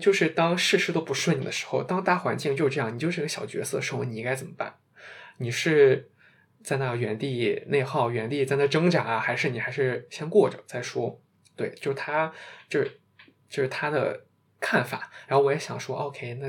[0.00, 4.74] 就是当事事都不顺你的时候，当大环境就是这样，你就是个小角色的时候，你应该怎么办？
[5.38, 6.10] 你是
[6.62, 11.20] 在那原地内耗，原地在那挣扎，还是你还是先过着再说？
[11.56, 12.32] 对，就是他，
[12.68, 13.00] 就是
[13.48, 14.24] 就是他的。
[14.64, 16.48] 看法，然后我也想说，OK，那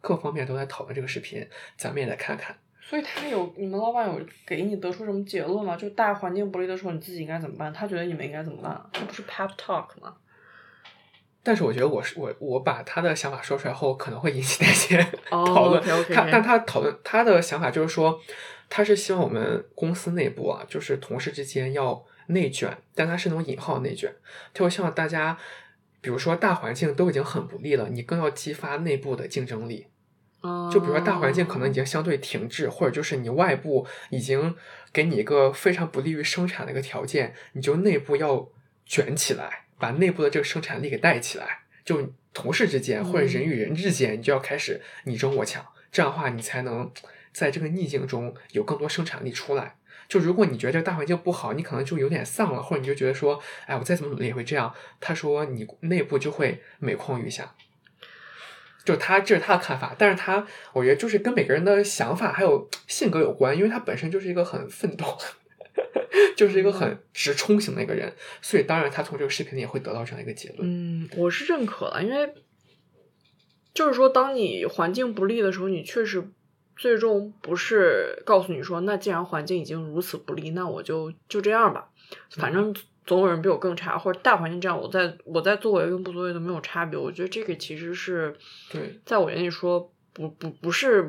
[0.00, 2.58] 各方面都在讨论这个视频，咱们也来看看。
[2.88, 5.76] 所以他有你们老板有给你得出什么结论吗？
[5.76, 7.70] 就大环境不利的时候，你自己应该怎么办？
[7.70, 8.82] 他觉得你们应该怎么办？
[8.94, 10.14] 这不是 pep talk 吗？
[11.42, 15.82] 但是我觉得我是我我把他的想法说出来后，可能会引起那些 讨论。
[16.14, 18.18] 他但他讨论他的想法就是说，
[18.70, 24.10] 他是希望我们公司内部啊，就是同事之间要内卷，但他是那种引号内卷，
[24.54, 25.36] 他会希望大家，
[26.00, 29.86] 比如说大环境都已经很不利了，你更要激发内部的竞争力。
[30.72, 34.54] 就比如说大环境可能已经相对停滞，或者就是你外部已经
[34.92, 38.48] 给你一个非常不利于生产的一个条件，你就内部要
[38.86, 41.62] 卷起来，把内部的这个生产力给带起来。
[41.84, 46.90] 就同事之间或者人与人之间，你就要开始你争我抢，这样的话你才能
[47.32, 49.76] 在这个逆境中有更多生产力出来。
[50.06, 54.72] 就如果你觉得这个大环境不好，你可能就有点丧了，或者你就觉得说，哎，我再怎么努力也会这样。
[55.00, 57.54] 他说你内部就会每况愈下。
[58.88, 65.04] 就他这是他的看法，但是他我觉得就是跟每个人的想法还有性格有关，因为他本身就是一个很奋斗，
[66.34, 70.60] 就是一个很直冲型的一个人，所以当然他从这个视频里也会得到这样一个结论。
[70.62, 72.32] 嗯，我是认可了，因为
[73.74, 76.24] 就是说，当你环境不利的时候，你确实
[76.74, 81.90] 最终不是告诉你说，那既然环境已经如此不利，那我就就这样吧，
[82.30, 82.74] 反正。
[83.08, 86.96] 总有人比我更差，或者大环境这样，我在我在作为跟不作为都没有差别。
[86.96, 88.36] 我觉得这个其实是，
[88.70, 91.08] 对，在我眼里说不不不是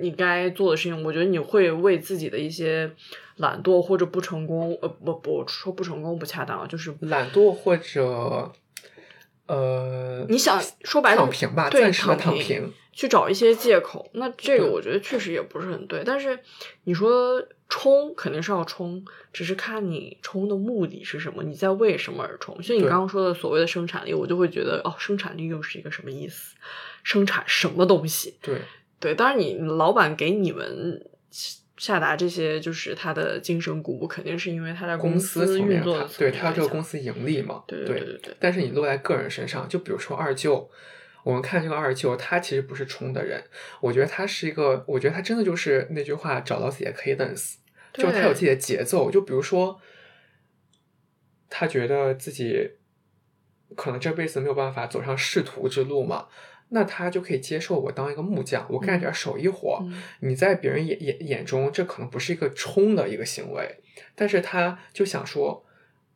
[0.00, 1.04] 你该做的事情。
[1.04, 2.90] 我觉得你会为自己的一些
[3.36, 8.52] 懒惰或者不成功，呃不不说不成功不恰当，就是懒惰或者
[9.46, 12.72] 呃，你想说白了躺平吧，对，躺平。
[12.92, 16.02] 去找一些借口，那这个我觉得确实也不是很对。
[16.04, 16.38] 但是
[16.84, 19.02] 你说冲肯定是要冲，
[19.32, 22.60] 只是看你冲的目的是什么，你在为什么而冲。
[22.62, 26.56] 所以你刚刚说的所谓的生产力，我就会觉得哦，生产力又是一个什么意思？
[27.04, 28.34] 生产什么东西？
[28.42, 28.58] 对
[28.98, 31.08] 对，当然你老板给你们
[31.76, 37.62] 下达这些，就是他的精神鼓舞，肯定是因为他在公司运作，对他要这个公司盈利嘛？
[37.66, 38.36] 对对对对。
[38.38, 40.68] 但是你落在个人身上，就比如说二舅。
[41.22, 43.44] 我们看这个二舅，他其实不是冲的人，
[43.82, 47.56] 我觉得他是一个，我觉得他真的就是那句话，找到自己的 cadence，
[47.92, 49.10] 就是他有自己的节奏。
[49.10, 49.80] 就比如说，
[51.48, 52.72] 他觉得自己
[53.76, 56.28] 可能这辈子没有办法走上仕途之路嘛，
[56.70, 59.84] 那他就可以接受我当一个木匠，我干点手艺活。
[60.20, 63.80] 你在别人眼眼眼中，这可能不是一个冲的一个行为，
[64.14, 65.64] 但是他就想说，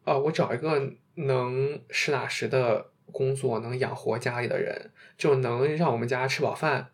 [0.04, 2.90] 呃，我找一个能实打实的。
[3.12, 6.88] 工作能养活家里的人，就能让我们家吃饱饭，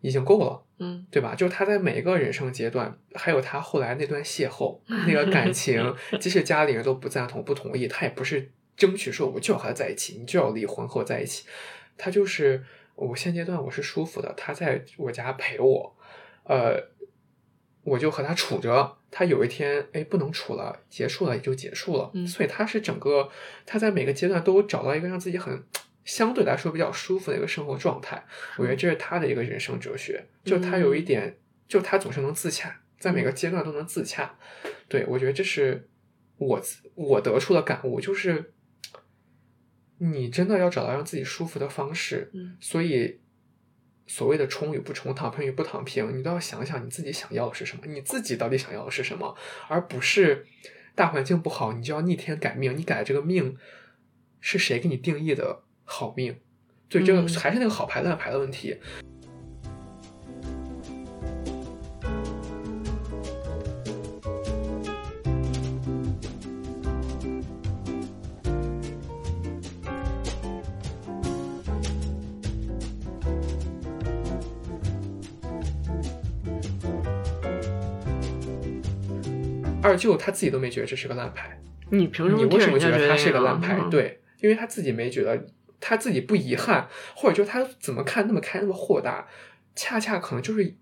[0.00, 1.34] 已经够了，嗯，对吧？
[1.36, 11.46] 就是他在每一个人生阶段，还有他后来那段邂逅，那个感 情，即使家里人都不赞同、不同意，他也不是争取说我就要和他在一起，你就要离婚和我在一起。
[11.96, 12.64] 他就是
[12.96, 15.96] 我现阶段我是舒服的，他在我家陪我，
[16.44, 16.88] 呃，
[17.84, 18.96] 我就和他处着。
[19.14, 22.10] 他有一天，哎，不能处了，结束了也就结束了。
[22.14, 23.28] 嗯，所以他是整个
[23.66, 25.62] 他在每个阶段都找到一个让自己很
[26.04, 28.24] 相对来说比较舒服的一个生活状态。
[28.56, 31.38] 我觉得这是他的一个人生哲学，就他有一点，
[31.68, 34.38] 就他总是能自洽，在每个阶段都能自洽。
[34.88, 35.88] 对我觉得这是
[36.36, 36.60] 我
[36.94, 38.52] 我得出的感悟，就是
[39.98, 42.30] 你真的要找到让自己舒服的方式。
[42.34, 43.20] 嗯，所以。
[44.08, 49.34] 所谓的冲与不冲，躺平与不躺平，你都要想想你自己想要的是什么，你自己到底想要的是什么，
[49.68, 50.44] 而不是
[50.94, 52.76] 大环境不好，你就要逆天改命。
[52.76, 53.56] 你改这个命
[54.40, 56.36] 是谁给你定义的好命？
[56.88, 58.76] 对，这个还是那个好牌烂牌的问题。
[79.84, 82.38] 二舅他自己都没觉得这是个烂牌，你凭什么？
[82.38, 83.78] 你为什么觉得他是个烂牌？
[83.90, 85.44] 对，因为他自己没觉得，
[85.82, 89.28] 他自己不遗憾，或者就他怎么看那么开那么豁达，
[89.74, 90.76] 恰恰可能就是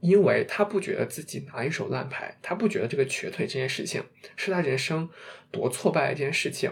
[0.00, 4.02] 因为他不觉得自己拿一手烂牌，他不觉得这个瘸腿这件事情
[4.36, 5.08] 是他人生
[5.50, 6.70] 多挫败的一件事情，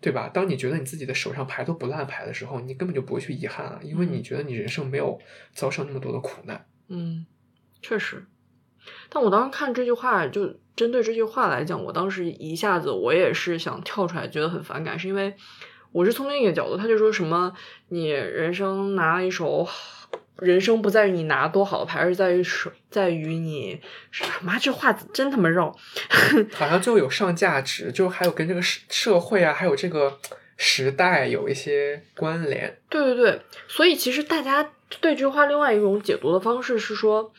[0.00, 0.28] 对吧？
[0.28, 5.18] 当你觉得你自己的手上牌都不烂牌的时候，你根本就不会去遗憾了，因为你觉得你人生没有
[5.52, 6.66] 遭受那么多的苦难。
[6.88, 7.26] 嗯，
[7.80, 8.26] 确实。
[9.08, 15.34] 但我当时看这句话，就针对这句话来讲，我当时一下子我也是想跳出来，觉得很反感，是因为
[15.92, 17.54] 我是从另一个角度，他就说什么
[17.88, 19.68] 你人生拿了一手，
[20.38, 23.80] 人生不在于你拿多好的牌，而是在于手，在于你
[24.10, 24.58] 什么？
[24.60, 25.70] 这话真他妈绕，
[26.52, 30.18] 好像就有上价值，就还有跟这个社社会啊，还有这个。
[30.58, 32.78] 时代有一些关联。
[32.88, 34.62] 对对对，所以其实大家
[35.00, 37.32] 对这句话另外一种解读的方式是说，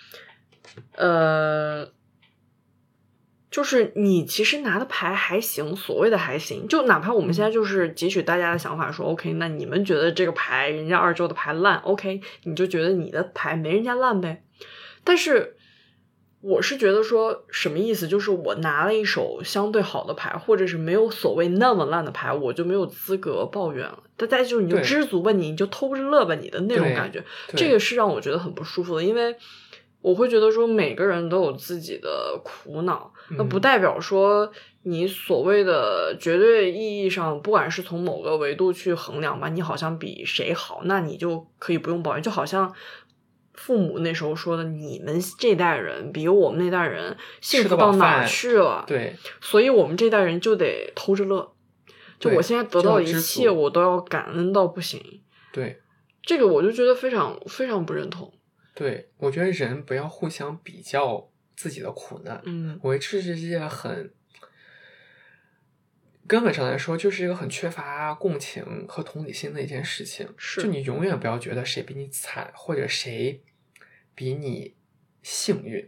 [0.98, 1.88] 呃。
[3.54, 14.44] 就是你其实拿的牌还行，所谓的还行，就哪怕我们现在就是汲取大家的想法说，OK，那你们觉得这个牌人家二周的牌烂，OK，你就觉得你的牌没人家烂呗。
[15.04, 15.56] 但是
[16.42, 18.08] 我是觉得说什么意思？
[18.08, 24.00] 就是我拿了一手相对好的牌，或者是没有所谓那么烂的牌，我就没有资格抱怨了。
[24.18, 27.24] 大家就是你就知足吧，你你就偷着乐吧，你的那种感觉，
[27.56, 29.36] 这个是让我觉得很不舒服的，因为。
[30.04, 34.52] 我会觉得说每个人都有自己的苦恼，那不代表说
[34.82, 42.22] 你所谓的绝对意义上，不管是从某个维度去衡量吧，你好像比谁好，那你就可以不用抱怨。
[42.22, 42.72] 就好像
[43.54, 48.84] 父母那时候说的，你们这代人比我们那代人幸福到哪去了？
[48.86, 51.54] 对，所以我们这代人就得偷着乐。
[52.20, 55.02] 就我现在得到的一切，我都要感恩到不行。
[55.54, 55.80] 对，
[56.22, 58.34] 这个我就觉得非常非常不认同。
[58.74, 62.42] 对，我觉得人不要互相比较自己的苦难。
[62.46, 64.12] 嗯，我这是一件很
[66.26, 70.28] 根本上来说，就是一个很缺乏共情和同理心的一件事情。
[70.38, 73.44] 是，就你永远不要觉得谁比你惨，或者谁
[74.16, 74.74] 比你
[75.22, 75.88] 幸运，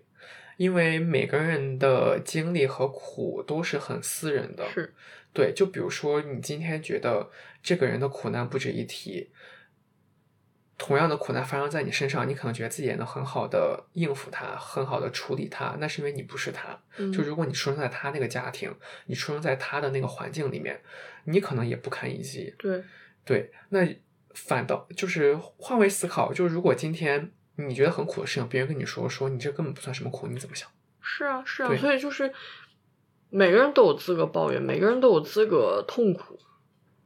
[0.58, 4.70] 因为每个人的经历和苦都是很私人的。
[4.70, 4.94] 是，
[5.34, 7.32] 对，就比如说你今天觉得
[7.64, 9.32] 这个人的苦难不值一提。
[10.78, 15.76] 同样的苦难发生在你身上，你可能觉得自己也能很好的应付它，很好的处理它。
[15.80, 16.78] 那是因为你不是他。
[17.14, 18.74] 就如果你出生在他那个家庭，
[19.06, 20.82] 你出生在他的那个环境里面，
[21.24, 22.54] 你可能也不堪一击。
[22.58, 22.84] 对
[23.24, 23.88] 对，那
[24.34, 30.70] 反倒就是换位思考，就是如果今天你觉得很苦的事情，别人跟你说说你这根本不算什么苦，你怎么想？
[31.02, 32.34] 是啊，是啊，所以就是
[33.30, 36.38] 每个人都有资格抱怨，每个人都有资格痛苦。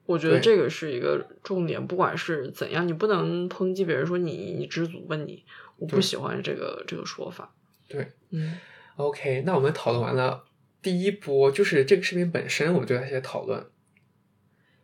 [0.09, 5.45] 我觉得这个是一个重点，不管是怎样，你不能抨击别人说你你知足吧你，
[5.77, 7.53] 我不喜欢这个这个说法。
[7.87, 8.57] 对，嗯
[8.95, 10.45] ，OK，那我们讨论完了
[10.81, 13.63] 第一波，就是这个视频本身，我们对它一些讨论，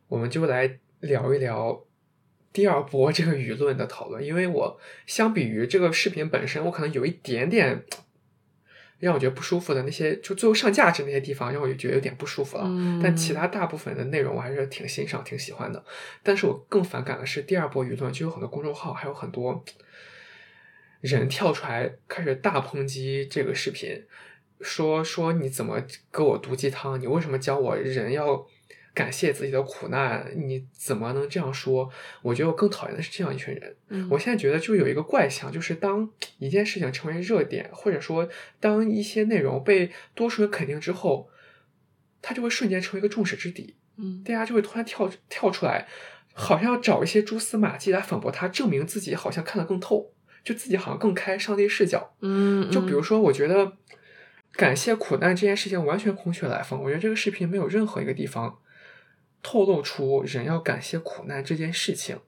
[0.09, 1.83] 我们就来聊一聊
[2.53, 7.83] 第二波这个舆论的讨论，因为我相比于这个视频本身，我可能有一点点。
[9.05, 12.63] 让我觉得不舒服的那些，就最后上价值那些地方，让我就觉得有点不舒服了。
[13.01, 15.85] 但其他大部分的内容我还是挺欣赏、挺喜欢的。
[16.23, 19.63] 但是我更反感的是第二波舆论，就有很多公众号，还有很多
[21.01, 24.03] 人跳出来开始大抨击这个视频，
[24.61, 25.79] 说说你怎么
[26.11, 26.99] 给我毒鸡汤？
[26.99, 28.47] 你为什么教我人要？
[28.95, 31.87] 感谢自己的苦难，你怎么能这样说？
[32.21, 33.75] 我觉得我更讨厌的是这样一群人。
[33.89, 38.27] 嗯，我现在觉得就有一个怪象，就是当一件事情成为热点，或者说
[38.61, 41.29] 当一些内容被多数人肯定之后，
[42.21, 43.75] 它就会瞬间成为一个众矢之的。
[43.97, 45.85] 嗯，大家就会突然跳跳出来，
[46.33, 52.15] 好像要找一些蛛丝马迹来反驳他，证明自己好像看得更透，就自己好像更开上帝视角。
[52.21, 53.73] 嗯，就比如说，我觉得
[54.53, 56.81] 感谢苦难这件事情完全空穴来风。
[56.81, 58.57] 我觉得这个视频没有任何一个地方。
[59.47, 62.19] 透露出人要感谢苦难这件事情，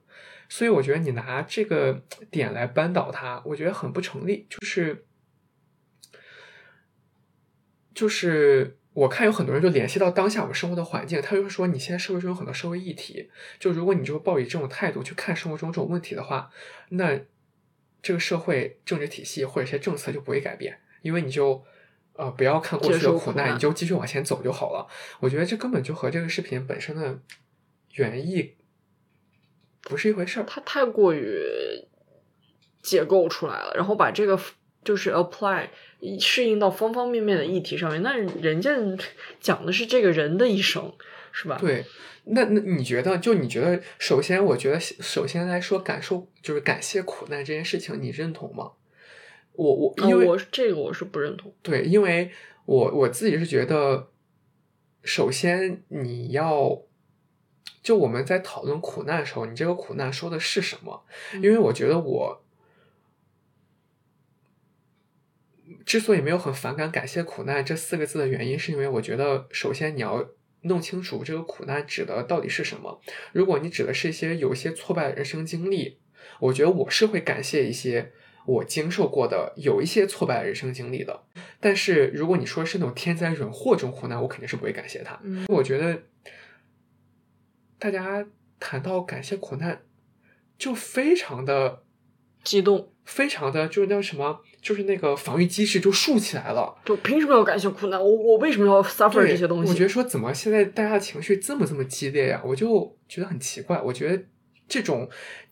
[0.48, 4.46] 所以我觉得你拿这个点来扳倒他，我觉得很不成立。
[4.48, 5.04] 就是，
[7.92, 16.52] 就是我看有很多人就联系到当下我们生活的环境，他就说，你现在社会中有很多社会议题，就如果你就抱以这种态度去看生活中这种问题的话，
[16.90, 17.18] 那
[18.00, 21.64] 这个社会政治体系或者一些政策就不会改变，因为你就。
[22.18, 24.88] 呃，不要看过去的苦难，你就继续往前走就好了。
[25.20, 27.20] 我觉得这根本就和这个视频本身的
[27.94, 28.56] 原意
[29.82, 30.44] 不是一回事儿。
[30.44, 31.40] 它太过于
[32.82, 34.36] 解构出来了，然后把这个
[34.82, 35.68] 就是 apply
[36.18, 38.02] 适应到方方面面的议题上面。
[38.02, 38.72] 那人家
[39.38, 40.92] 讲的是这个人的一生，
[41.30, 41.56] 是吧？
[41.60, 41.84] 对。
[42.30, 48.72] 那那你觉得，就你觉得，首先，我觉得首先来说，感受就是感谢苦难这件事情，你认同吗？
[49.58, 51.52] 我我因为我这个我是不认同。
[51.62, 52.30] 对，因为
[52.64, 54.08] 我我自己是觉得，
[55.02, 56.80] 首先你要
[57.82, 61.04] 就我们在讨论苦难的时候，你这个苦难说的是什么？
[61.34, 62.44] 因为我觉得我
[65.84, 70.24] 之所以没有很反感“感谢苦难”这四个字的原因，是因为我觉得首先你要
[70.60, 73.00] 弄清楚这个苦难指的到底是什么。
[73.32, 75.98] 如果你指的是一些有一些挫败的人生经历，
[76.38, 78.12] 我觉得我是会感谢一些。
[78.48, 81.22] 我经受过的有一些挫败的人生经历的，
[81.60, 85.20] 但是如果你说是那种天灾人祸这种苦难，我肯定是不会感谢他。
[85.48, 86.04] 我觉得
[87.78, 88.26] 大家
[88.58, 89.82] 谈到感谢苦难，
[90.56, 91.82] 就非常的
[92.42, 96.74] 激动，非常的就是那什么，就是那个防御机制就竖起来了。
[96.86, 98.00] 就凭什么要感谢苦难？
[98.00, 99.68] 我我为什么要 suffer 这些东西？
[99.68, 102.40] 我觉得说怎么现在大家的情绪这么这么激烈呀？
[102.42, 103.78] 我就觉得很奇怪。
[103.82, 104.24] 我觉得
[104.66, 105.06] 这种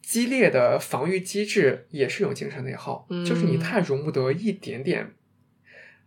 [0.07, 5.15] 激烈的防御机制也是一种精神内耗，就是你太容不得一点点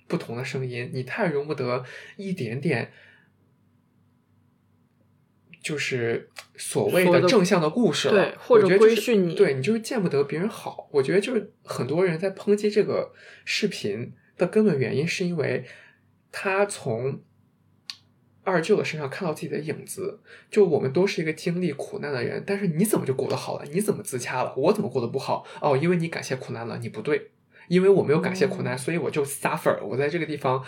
[0.08, 1.84] 不同的声音，你太容不得
[2.16, 2.94] 一点点。
[5.62, 10.88] 就是所谓的正向的故事了，对，或者规训你，对你就是见不得别人好。
[10.94, 13.12] 我觉得就是很多人在抨击这个
[13.44, 15.66] 视频的根本原因，是因为
[16.32, 17.22] 他从
[18.44, 20.20] 二舅的身上看到自己的影子。
[20.50, 23.66] 就我们都是一个经历苦难的人，但是你怎么就过得好了？
[23.72, 24.54] 你怎么自洽了？
[24.56, 25.46] 我怎么过得不好？
[25.62, 27.32] 哦，因为你感谢苦难了，你不对，
[27.68, 29.84] 因为我没有感谢苦难，所以我就 suffer。
[29.84, 30.64] 我在这个地方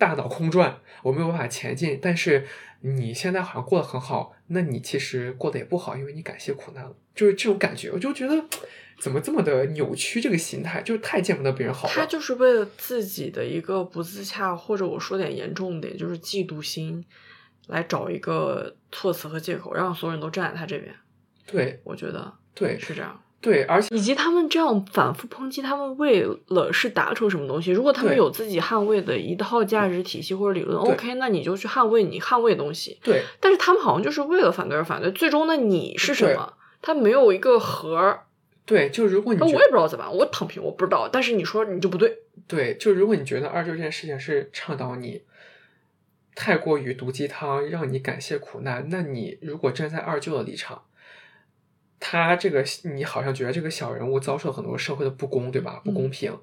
[0.00, 2.44] 大脑空转，我没有办法前进，但是。
[2.82, 7.90] 你现在好像过得很好，那你其实过得也不好，因为你感谢苦难了，就是这种感觉。
[7.90, 8.42] 我就觉得
[8.98, 11.92] 怎么这么的扭曲，这个心态就是太见不得别人好了。
[11.94, 17.04] 他就是为了自己的一个不自洽，或者我说点严重点，就是嫉妒心，
[17.66, 20.94] 来找一个措辞和借口，让所有人都站在他这边。
[21.44, 23.22] 对，我觉得对是这样。
[23.40, 27.70] 对，而且以及他们这样反复抨击，他们为了是达成什么东西？
[27.70, 32.98] 如果他们有自己捍卫的一套价值体系或者理论，OK，那你就去捍卫你捍卫的东西。
[33.02, 36.52] 对，但是他们好像就是为了反对而反对，最终的你是什么？
[36.82, 38.20] 他没有一个核。
[38.66, 41.08] 对，就如果你我也不知道怎么，我躺平，我不知道。
[41.10, 42.18] 但是你说你就不对。
[42.46, 45.22] 对，就如果你觉得二舅这件事情是倡导你
[46.34, 50.82] 太过于毒鸡汤，让你感谢苦难，那你如果站在二舅的立场。
[52.00, 55.82] 他这个，你好像觉得这个小人物遭受很多社会的不公，对吧？
[55.84, 56.36] 不公平。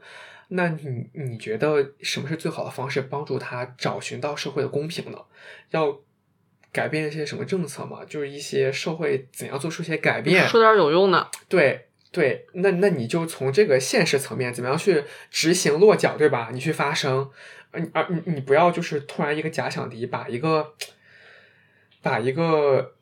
[0.49, 5.17] 那你你觉得什么是最好的方式帮助他找寻到社会的公平呢？
[5.71, 5.99] 要
[6.71, 8.05] 改变一些什么政策吗？
[8.07, 10.47] 就是一些社会怎样做出一些改变？
[10.47, 11.27] 说点有用的。
[11.49, 16.51] 对对，那那你就从这个现实层面怎么样去执行落脚，对吧？
[16.53, 17.29] 你去发声，
[17.91, 20.75] 而你你不要就是突然一个假想敌把一个
[22.01, 22.93] 把一个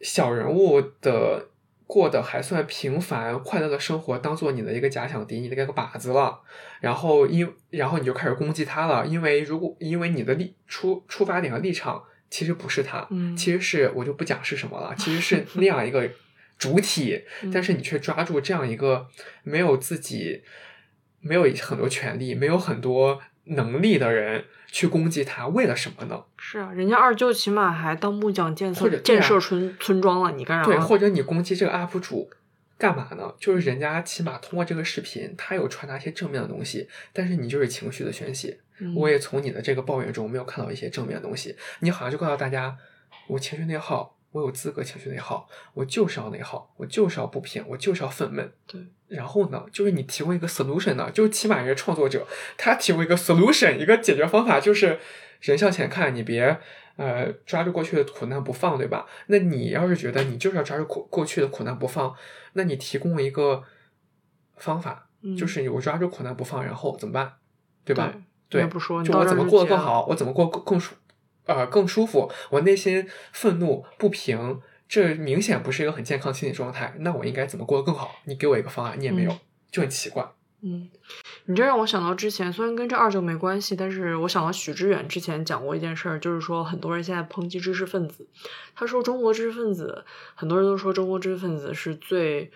[0.00, 1.48] 小人物的。
[1.86, 6.40] 过得还算平凡快乐的生活，当做你的一个假想敌，你的一个靶子了。
[6.80, 13.06] 然后因然后你就开始攻击他了，因为如果因为你的立出出发点和立场其实不是他，
[13.36, 16.10] 其实是我就不讲是什么了， 其实是那样一个
[16.58, 17.22] 主体，
[17.52, 19.06] 但是你却抓住这样一个
[19.42, 20.42] 没有自己
[21.20, 24.44] 没有很多权利、没有很多能力的人。
[24.74, 26.20] 去攻击他，为了什么呢？
[26.36, 30.64] 是啊，人家二舅起码还当木匠建设建设村村庄了，你干啥？
[30.64, 32.28] 对，或者你攻击这个 UP 主
[32.76, 33.32] 干嘛呢？
[33.38, 38.58] 就是人家起码通过这个视频，他有传达一些正面的东西，但是你就是情绪的宣泄。
[38.96, 42.76] 我也从你的这个抱怨中没有看到一些正面的东西，你好像就告诉大家，
[43.28, 44.10] 我情绪内耗。
[44.32, 48.50] 我有资格情绪内耗，我就是要内耗，我就是要不平，我就是要愤懑。
[48.66, 48.84] 对，
[49.14, 54.98] 然后呢，就是你提供一个 solution 呢，就起码一个创作者，他提供一个 solution，一个解决方法，就是
[55.40, 56.58] 人向前看，你别
[56.96, 59.06] 呃抓住过去的苦难不放，对吧？
[59.28, 62.14] 那你要是觉得你就是要抓住过过去的苦难不放，
[62.54, 63.62] 那你提供一个
[64.56, 65.08] 方法，
[65.38, 67.32] 就是我抓住苦难不放，然后怎么办？
[67.84, 68.12] 对吧？
[68.48, 70.94] 对，不说，就我怎么过得更好，我怎么过更更舒。
[71.46, 72.30] 呃，更舒服。
[72.48, 74.60] 我内心愤怒不平，
[74.94, 76.94] 这明显不是一个很健康心理状态。
[77.00, 78.14] 那我应该怎么过得更好？
[78.26, 79.36] 你给我一个方案，你也没有，
[79.68, 80.24] 就很奇怪。
[80.62, 80.88] 嗯，
[81.46, 88.28] 你这让我想到之前，虽然跟这二舅没关系，但是我想到许知远之前讲过一件事儿，就是说很多人现在抨击知识分子。
[88.76, 90.04] 他说中国知识分子，
[90.36, 92.52] 很多人都说中国知识分子是最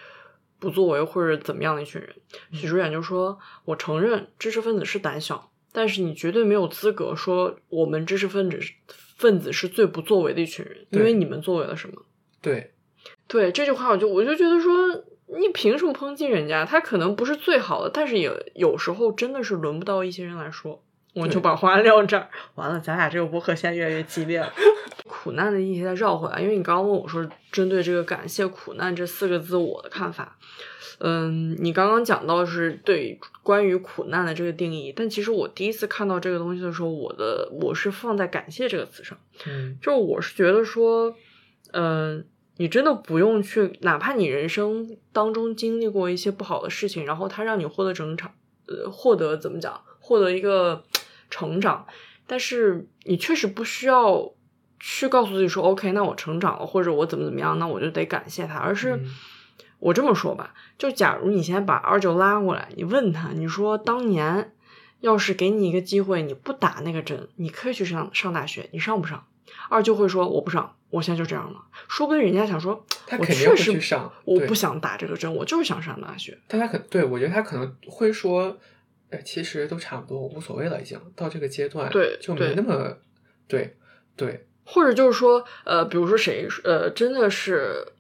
[0.61, 2.15] 不作为或者怎么样的一群人。
[2.53, 3.37] 许知远就说
[3.67, 8.61] ：“我承认知识分子是胆小。”但是你绝对没有资格说我们知识分子
[9.17, 12.05] 分子是最不作为的一群人，因为你们作为了什么？
[12.41, 12.73] 对，
[13.27, 14.73] 对这句话，我就我就觉得说，
[15.39, 16.65] 你凭什么抨击人家？
[16.65, 20.83] 他可能不是最好的，但是也有时候真的是轮不到一些人来说。
[21.15, 24.53] 我就把话撂这儿，完了，咱俩这个博客现在越来越激烈了。
[25.05, 30.37] 苦难的议题再绕回来，因为你刚刚问我说，针对这个“感谢苦难”这四个字，我的看法。
[30.99, 41.17] 嗯，你刚刚讲到是对关于苦难的这个定义，但其实我第一次看到这个东西的时候，我的我是放在感谢这个词上，嗯，就我是觉得说，
[41.73, 42.25] 嗯，
[42.57, 48.33] 你真的不用去，哪怕你人生当中经历过一些不好的事情，然后它让你获得成长，
[48.67, 50.85] 呃，获得怎么讲，获得一个
[51.31, 51.87] 成长，
[52.27, 54.33] 但是你确实不需要
[54.81, 59.01] 去告诉自己说，OK，那我成长了，或者我怎么怎么样，那我就得感谢他，而是。
[59.81, 64.53] 我这么说吧，就假如你现在把二舅拉过来，你问他，你说当年
[64.99, 69.25] 要是给你一个机会，你不打那个针，你可以去上上大学，你上不上？
[69.69, 71.61] 二舅会说我不上，我现在就这样了。
[71.89, 76.39] 说不定人家想说，他我肯定会确实去上，我不想打这个针，我就是想上大学。
[76.47, 78.57] 但他可对我觉得他可能会说，
[79.11, 82.97] 哎，其实都差不多，无所谓了，已经到这个阶段，对就没那么
[83.47, 83.77] 对
[84.17, 87.93] 对或者就是说，呃，比如说谁，呃，真的是呃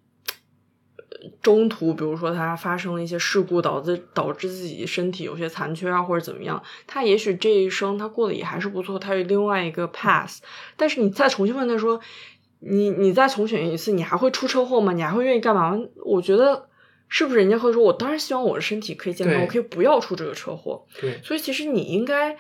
[1.42, 10.42] 中途，比如说他发生了一些事故，导致导致自己身体有些残缺啊，或者怎么样，他也许这一生他过得也还是不错，他有另外一个 pass
[10.76, 12.00] 但是你再重新问他说，
[12.60, 14.92] 你你再重选一次，你还会出车祸吗？
[14.92, 15.78] 你还会愿意干嘛？
[16.04, 16.68] 我觉得
[17.08, 20.84] 是不是人家会说，我当然希望我的身体可以健康，我可以不要出这个车祸。
[21.00, 22.36] 对所以其实你应该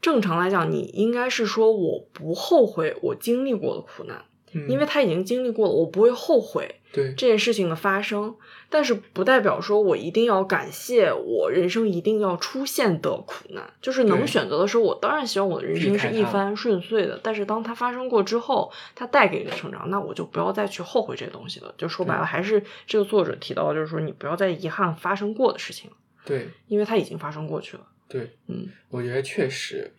[0.00, 4.22] 正常来讲，你应该是说我不后悔我经历过的苦难，
[4.52, 8.34] 嗯因为他已经经历过了，我不会后悔对这件事情的发生。
[8.70, 17.18] 但是不代表说我一定要感谢我人生一定要出现的苦难，就是能选择的时候，我当然希望我的人生是一帆顺遂的。
[17.22, 21.74] 但是当它发生过之后，它带给你的成长，那我就不要再去后悔这些东西了。
[21.78, 25.96] 就说白了，还是这个作者提到，就是说你不要再遗憾发生过的事情了，
[26.26, 27.82] 对因为它已经发生过去了。
[28.06, 29.90] 对，嗯，我觉得确实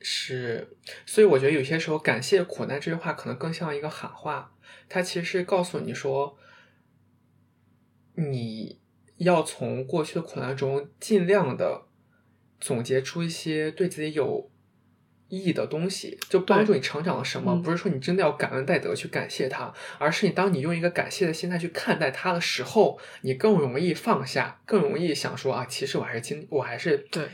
[0.00, 4.54] 是，所以我觉得有些时候感谢苦难这句话可能更像一个喊话，
[4.88, 6.38] 它其实是告诉你说，
[8.14, 8.80] 你
[9.18, 11.86] 要从过去的苦难中尽量的
[12.58, 14.50] 总结出一些对自己有
[15.28, 17.52] 意义的东西，就帮助你成长了什么。
[17.52, 27.28] 嗯不是说你真的要感恩戴德去感谢他，而是你当你用一个感谢的心态去看待他的时候，你更容易放下，更容易想说啊，其实我还是经，我还是对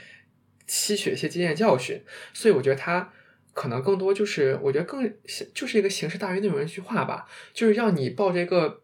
[0.67, 2.03] 吸取一些经验教训。
[2.33, 3.12] 所以我觉得他
[3.53, 5.12] 可能更多就是，我觉得更
[5.55, 8.83] 就是一个形式大于内容的一句话吧，就是让你抱着一个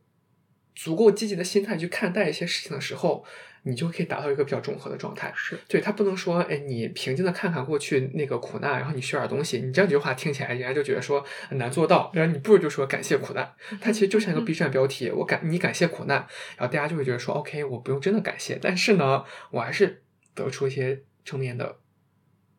[0.74, 3.24] 足够积极的心态去看待一些事情的时候，
[3.64, 5.30] 你就可以达到一个比较中和的状态。
[5.36, 9.58] 是对他不能说，哎，你平静的看看过去那个苦难，然后你学点东西。
[9.60, 12.10] 你这样几句话听起来，人家就觉得说很难做到。
[12.14, 16.16] 然后你不如就说感谢苦难，它其实就像一个 B 站标题，我感你感谢苦难，
[16.56, 20.02] 然后大家就会觉得说，OK，我不用真的感谢，但是呢，我还是
[20.34, 21.80] 得出一些正面的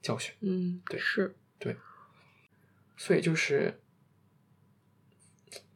[0.02, 0.34] 教训。
[0.42, 1.76] 嗯，对是，对
[2.98, 3.80] 所以就是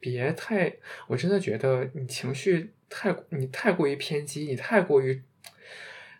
[0.00, 0.76] 别太，
[1.08, 5.22] 我真的觉得你情绪太你太过于偏激，你太过于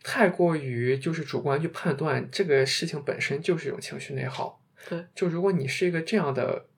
[0.03, 4.65] 太过于就是主观去判断这个事情本身就是一种情绪内耗。
[4.89, 6.69] 对，就如果你是一个这样的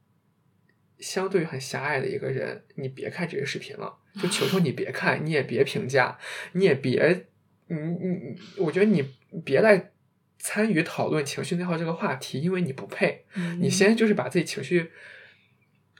[0.99, 6.19] 相对很狭隘的一个人，你别看这个视频了，就求求你别看，你也别评价，
[6.53, 7.27] 你也别，
[7.69, 9.15] 你你你，我觉得你
[9.45, 9.93] 别来
[10.39, 13.25] 参与讨论情绪内耗这个话题，因为你不配。
[13.61, 14.91] 你嗯先就是把自己情绪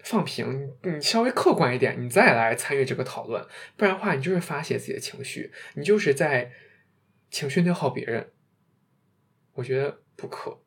[0.03, 6.51] 放平，你你稍微客观一点，你再来参与这个讨论，不然的话，你就是发泄自己的情绪，你就是在
[7.31, 8.31] 情绪内耗别人，
[9.53, 10.59] 我觉得不可。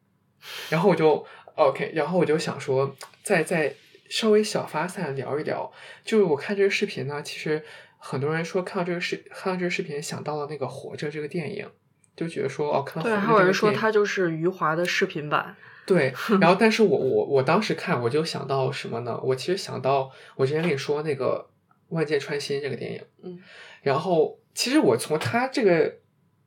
[0.70, 3.74] 然后我就 OK，然后我就想说，再再
[4.10, 5.72] 稍微小发散聊一聊，
[6.04, 7.64] 就是我看这个视频呢，其实
[7.98, 11.70] 很多人说看到这个视看到这个视频想到了那个《活着》这个电影，
[12.16, 15.56] 就觉得说哦，看到对，还有人说他就是余华的视频版。
[15.86, 19.20] 对，然后但是我我我当时看我就想到什么呢？
[19.22, 21.50] 我其实想到我之前跟你说那个
[21.96, 23.40] 《万箭穿心》这个电影，嗯，
[23.82, 25.96] 然后其实我从他这个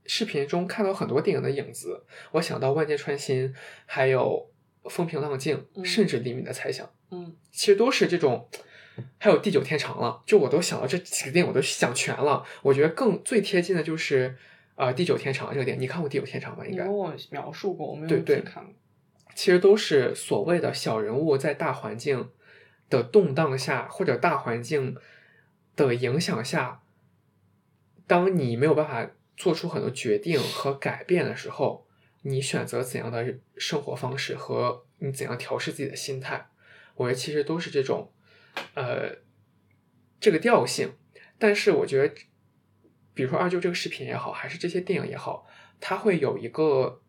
[0.06, 2.02] 视频中看到很多电影的影子，
[2.32, 3.48] 我想到《万箭穿心》，
[3.84, 4.48] 还有
[4.88, 8.48] 《风平浪静》，嗯甚至《黎明的猜想》，嗯其实都是这种。
[9.18, 12.42] 还有《地久天长》了，就我都想到这几个电影，我都想全了。
[12.62, 14.34] 我觉得更最贴近的就是
[14.76, 16.64] 呃《地久天长》这个电影，你看过《地久天长》吗？
[16.64, 18.72] 应该你跟我描述过，我没有对对看过。
[19.34, 22.30] 其实都是所谓的小人物在大环境
[22.88, 24.96] 的动荡下，或者大环境
[25.74, 26.80] 的影响下，
[28.06, 31.86] 当你没有办法做出很多决定和改变的时候，
[32.22, 36.48] 你选择怎样的生活方式和你怎样调试自己的心态，
[36.94, 38.10] 我觉得其实都是这种，
[38.74, 39.16] 呃，
[40.18, 40.94] 这个调性。
[41.38, 42.14] 但是我觉得，
[43.16, 45.46] 比如说二舅这个视频也好，还是这些电影也好，
[45.80, 47.00] 它会有一个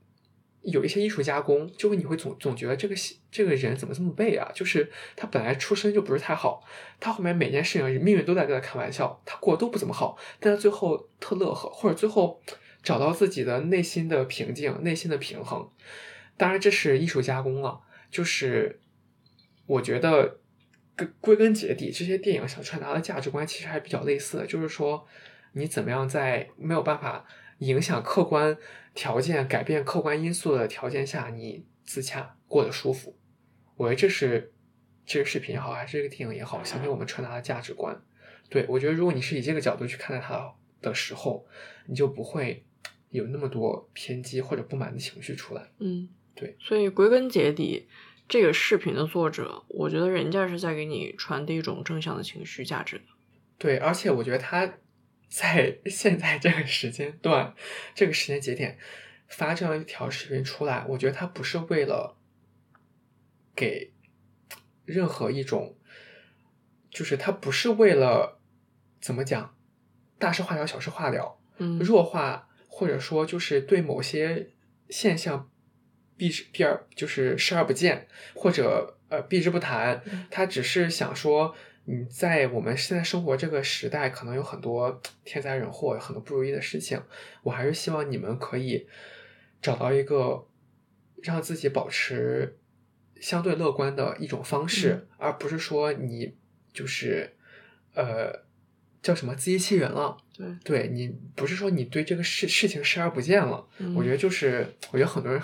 [0.62, 4.50] 有一些艺术加工，就会你会总总觉得这个戏这个人怎么这么背啊？
[4.56, 6.64] 就是他本来出身就不是太好，
[7.00, 12.42] 他后面每件事情命运都在跟他开玩笑，他过得都不怎么好，但他最后特乐呵，或者最后
[12.82, 15.70] 找到自己的内心的平静、内心的平衡。
[16.38, 18.80] 当然，这是艺术加工了，就是
[19.66, 20.40] 我觉得
[20.96, 25.06] 归归根结底，这些电影想传达的价值观其实还比较类似的，就是说
[25.58, 27.26] 你怎么样在没有办法
[27.60, 28.58] 影响客观
[28.94, 33.18] 条件、改变客观因素的条件下，你自洽过得舒服。
[33.76, 34.54] 我觉得这是
[35.06, 38.02] 这个视频也好，还是这个电影也好，想给我们传达的价值观。
[38.50, 41.46] 对我觉得，如果你是以这个角度去看待它的时候，
[41.88, 42.66] 你就不会
[43.10, 45.70] 有那么多偏激或者不满的情绪出来。
[45.80, 46.56] 嗯，对。
[46.60, 47.88] 所以归根结底，
[48.28, 53.04] 这个视频的作者，我觉得人家是在给你传递一种正向的情绪价值的。
[53.58, 54.72] 对，而且我觉得他
[55.30, 57.54] 在现在这个时间段、
[57.94, 58.78] 这个时间节点
[59.28, 62.18] 发这样一条视频出来，我觉得他不是为了
[63.56, 63.94] 给
[64.86, 65.78] 任何一种，
[66.90, 68.40] 就是他不是为了
[69.02, 69.56] 怎么讲，
[70.18, 74.52] 大事化小，小事化了，嗯，弱化或者说就是对某些
[74.90, 75.50] 现象。
[76.20, 80.02] 避之避而就是视而不见，或者呃避之不谈。
[80.32, 81.56] 他只是想说，
[81.90, 87.02] 你在我们现在生活这个时代，可能有很多天灾人祸，有很多不如意的事情。
[87.44, 88.86] 我还是希望你们可以
[89.62, 90.46] 找到一个
[91.24, 92.58] 让自己保持
[93.22, 96.36] 相对乐观的一种方式，而不是说你
[96.74, 97.38] 就是
[97.94, 98.44] 呃
[99.02, 100.18] 叫什么自欺欺人了。
[100.36, 103.66] 对，对你不是说你对这个事事情视而不见了。
[103.96, 105.42] 我觉得就是，我觉得很多人。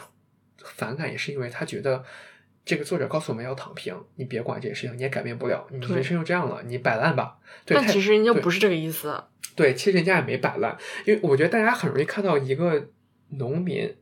[0.65, 2.01] 反感也是因为他觉得
[2.65, 7.37] 这个作者告诉我们要躺平，你别管这些事情，你也改变不了，你人生就这样了，你摆烂吧。
[7.65, 9.21] 但其实人家不是这个意思。
[9.55, 12.87] 对，其实人家也没摆烂，因为我觉得大家很容易看到一个
[13.31, 13.93] 农民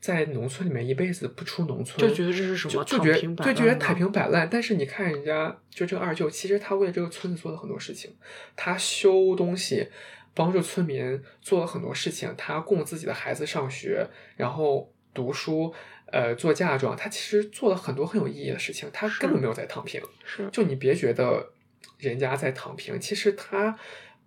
[0.00, 4.48] 在农村里面一辈子不出农村，就觉得这是什么就觉得就觉得躺平摆烂。
[4.50, 8.12] 但是你看人家就这个二舅，其实他为了这个村子做了很多事情，
[8.56, 9.88] 他修东西，
[10.34, 14.06] 帮助村民做了很多事情，他供自己的孩子上学，
[14.36, 15.72] 然后读书。
[16.12, 20.00] 呃，做嫁妆，他其实做了很多很有意义的事情，他根本没有在躺平。
[20.24, 21.50] 是，就你别觉得
[21.98, 23.76] 人家在躺平，其实他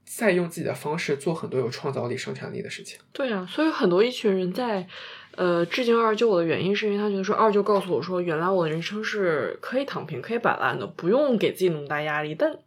[0.06, 3.00] 在用自己的方式做很多有创造力、生产力的事情。
[3.12, 4.88] 对呀，所以很多一群人在
[5.36, 12.58] 呃致敬二舅的原因，是因为他觉得说二舅告诉我说，原来我的人生是可以躺平、可以摆烂的，不用给自己那么大压力，但。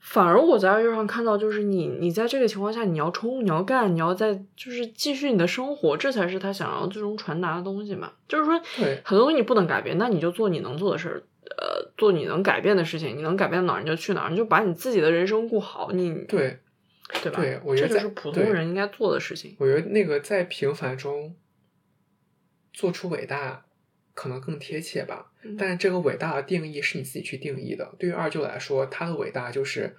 [0.00, 8.10] 反而我在二月上看到，就是你，你在这个情况下，你要冲，你要干，你要在，就是继续你的生活，这才是他想要最终传达的东西嘛。
[8.26, 8.58] 就是说，
[9.04, 11.22] 很多东西你不能改变，那你就做你能做的事儿，
[11.58, 15.92] 呃，做你能改变的事情，你能改变哪儿你就去哪儿，你就把你自己的人生过好。
[15.92, 16.58] 你对，
[17.22, 17.40] 对吧？
[17.40, 19.54] 对，我觉得这就是普通人应该做的事情。
[19.58, 21.36] 我觉得那个在平凡中
[22.72, 23.66] 做出伟大。
[24.14, 27.94] 可能更贴切吧，但是这个伟大的定义是你自己去定义的。
[27.98, 29.96] 对于二舅来说，他的伟大就是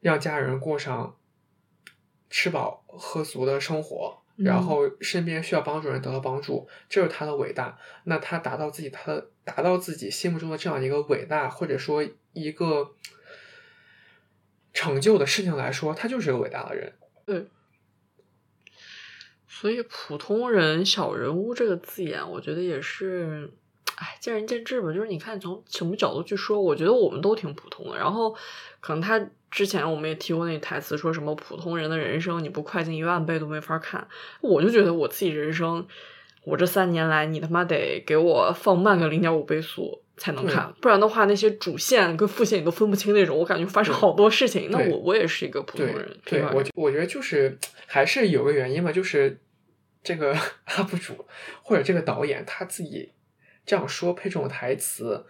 [0.00, 1.16] 让家人过上
[2.28, 7.78] 吃饱喝足的生活，然后身边需要帮助人得到帮助，这是他的伟大。
[8.04, 12.94] 那他达到自己，他达到自己心目中的这样一个伟大，或者说一个
[14.72, 16.92] 成就的事情来说，他就是个伟大的人。
[17.24, 17.46] 对。
[19.54, 23.52] 所以，普通人、小人物这个字眼，我觉得也是，
[23.96, 24.90] 哎，见仁见智吧。
[24.90, 27.98] 就是你看从什么角度去说，我觉得我们都挺普通的。
[27.98, 28.34] 然后，
[28.80, 34.08] 可能他之前我们也提过那台词，说什么普通人的人生你不快进一万倍都没法看。
[34.40, 35.86] 我就觉得我自己人生，
[36.44, 44.70] 我这三年来，你他妈得给我放慢个零点五倍速才能看，不然的话，那些主线跟副线你都分不清那种，我感觉发生好多事情。
[44.70, 46.16] 那我我也是一个普通人。
[46.24, 49.38] 对，我我觉得就是还是有个原因吧，就是。
[50.04, 50.34] 这个
[50.66, 51.24] UP 主
[51.62, 53.12] 或者这个导演他自己
[53.64, 55.24] 这样说配这种台词，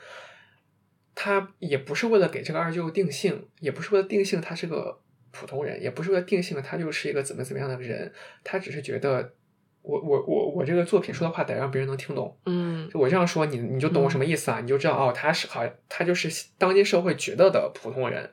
[1.14, 8.10] 他也不是为了给这个二舅定性，也不是为了定性他是个普通人，也不是为了定性他就是一个怎么怎么样的人，
[8.42, 9.34] 他只是觉得
[9.82, 14.60] 我我我我这个作品说的话得让别人能听懂，嗯，我这样说你你就懂我什么意思啊？
[14.60, 16.28] 你就知道哦，他是好他就是
[16.58, 18.32] 当今社会觉得的普通人，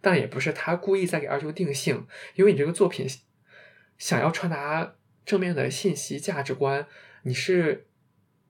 [0.00, 3.06] 但也不是他故意在给二舅定性，因为你这个作品
[3.96, 4.94] 想要传达。
[5.28, 6.86] 正面的信息价值观，
[7.24, 7.86] 你是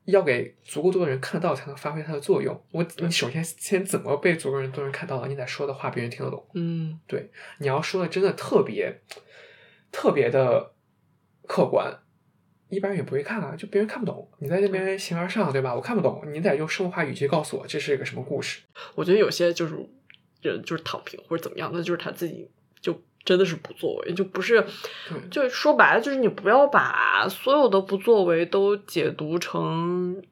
[0.05, 2.65] 要给足够多的人看到，才能发挥它的作用。
[2.71, 6.49] 我，你首先先怎么被足够人多人看到了，你得说的话别人听得懂。
[6.55, 9.01] 嗯，对，你要说的真的特别
[9.91, 10.73] 特别的
[11.49, 11.99] 客观，
[12.69, 14.29] 一般人也不会看啊，就别人看不懂。
[14.39, 15.75] 你在那边形而上，对吧？
[15.75, 18.61] 我看不懂，你得用生活化语气告诉我这是一个什么故事。
[18.95, 19.75] 我觉得有些就是
[20.43, 22.49] 人就是躺平或者怎么样，那就是他自己
[22.81, 23.01] 就。
[23.25, 24.65] 真的是不作为，就不是，
[25.31, 30.23] 就说白了，就是你不要把所有的不作为都解读成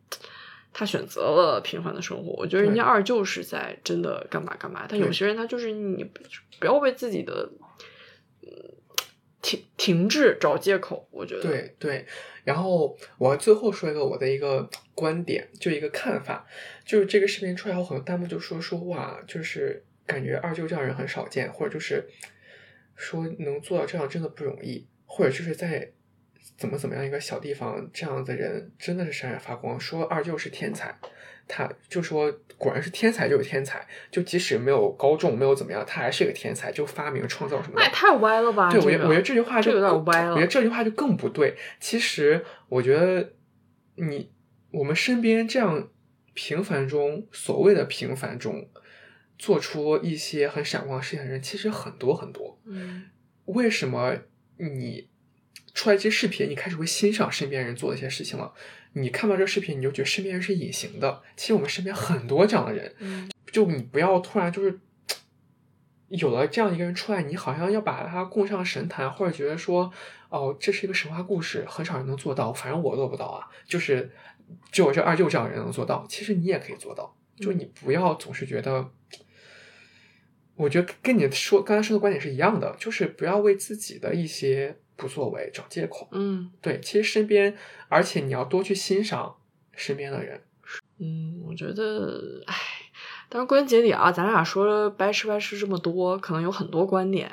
[0.72, 2.32] 他选择了平凡的生活。
[2.39, 6.05] 我觉得人家二舅是在真的干嘛干嘛，但有些人他就是你
[6.59, 7.51] 不要为自己的
[9.47, 11.07] 停停滞找借口。
[11.12, 12.07] 我觉得对对。
[12.42, 16.44] 然后我最后说一个我的一个观点，就一个看法，
[16.84, 22.05] 就是这个视频出来后，很多弹幕就说说哇，就是感觉二舅这样人很少见，或者就是。
[22.99, 25.92] 说能做到这样真的不容易，或者就是在
[26.57, 29.78] 怎么怎么样一个小地方，这样的人真的是闪闪发光。
[29.78, 30.99] 说二舅是天才，
[31.49, 37.74] 他就说果然是天才就是天才，就即使没有高中没有怎么样，他还是一个天才，就发明创造什么。
[37.76, 38.70] 那也太歪了吧？
[38.70, 40.32] 对，我我觉得这句话就有点歪了。
[40.32, 41.57] 我觉得这句话就更不对。
[41.78, 43.32] 其实我觉得
[43.97, 44.30] 你
[44.70, 45.88] 我们身边这样
[46.34, 48.68] 平凡中所谓的平凡中
[49.38, 52.59] 做出一些很闪光事情的人，其实很多很多。
[52.64, 53.05] 嗯，
[53.44, 54.16] 为什么
[54.57, 55.09] 你
[55.74, 58.53] 出来这些视频，你开始会欣赏身边人做的一些事情了？
[58.99, 61.22] 你看到这视频，你就觉得身边人是隐形的。
[61.36, 64.80] 其实我们身边很多这样的人，就你不要突然就是
[66.09, 69.92] 有了这样一个人出来，你好像要把他供上神坛，或者觉得说，
[70.30, 73.47] 哦，这是一个神话故事，很少人能做到，反正我做不到啊。
[73.66, 74.11] 就是
[74.72, 77.14] 就我这二舅这样的人能做到，其实你也可以做到。
[77.36, 78.90] 就你不要总是觉得，
[80.55, 84.78] 我觉得跟你说刚才说的观点是一样的，就是不要为自己的一些。
[84.97, 87.55] 不作为找借口，嗯，对，其实身边，
[87.88, 89.36] 而且你要多去欣赏
[89.74, 90.40] 身边的人，
[90.99, 92.55] 嗯，我觉得，唉，
[93.28, 97.30] 但是归根结底啊，咱俩说了白吃白吃这么多，可能有很多观点，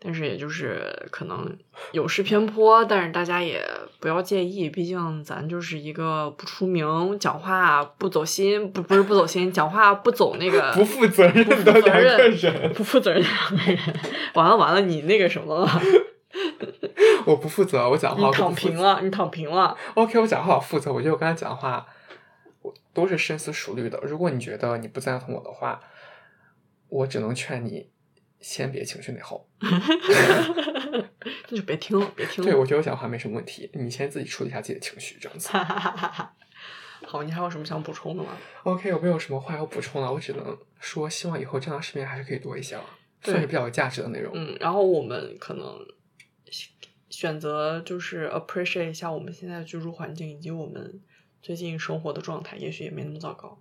[0.00, 1.56] 但是也就是可能
[1.92, 3.64] 有失偏颇，但是大家也
[4.00, 13.94] 不要介意，毕竟咱就是一个不出名、讲话不走心，不不是不走心，讲话不走那个 不负责任的两个人，不负责任的两个人，
[14.34, 15.80] 完了完了，你那个什么了。
[17.28, 18.26] 我不负责，我讲话。
[18.26, 19.76] 你躺平了，你躺平了。
[19.92, 20.90] OK，我讲话我负责。
[20.90, 21.86] 我觉得我刚才讲话，
[22.62, 24.00] 我都是深思熟虑的。
[24.02, 25.78] 如果你觉得你不赞同我的话，
[26.88, 27.90] 我只能劝你
[28.40, 29.44] 先别情绪内耗。
[31.50, 32.50] 那就别听了，别听了。
[32.50, 35.50] 对，我觉得我讲话没什么问题，你先自己处理一下自己的情绪，这样子。
[37.06, 38.30] 好，你还有什么想补充的吗
[38.62, 42.84] ？OK，我没有什么话要补充了，我只能说，希望以后这样的视频还是可以多一些了，
[43.22, 44.32] 算是比较有价值的内容。
[44.34, 45.78] 嗯，然后我们可能。
[47.10, 51.00] 选择就是 appreciate 一下我们现在的居住环境以及我们
[51.42, 53.58] 最近生活的状态，也许也没那么糟糕。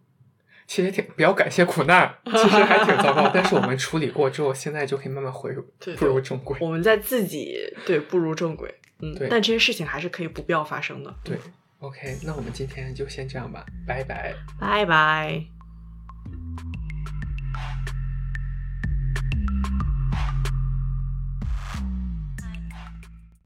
[0.65, 5.49] 其实挺不要感谢苦难，其实还挺糟糕，但是我们处理过之后，现在就可以慢慢回
[5.97, 6.57] 步入正轨。
[6.59, 9.29] 我们在自己对步入正轨，嗯，对。
[9.29, 11.15] 但这些事情还是可以不必要发生的。
[11.23, 11.37] 对
[11.79, 15.56] ，OK，那我们今天就先这样吧，拜拜，拜拜。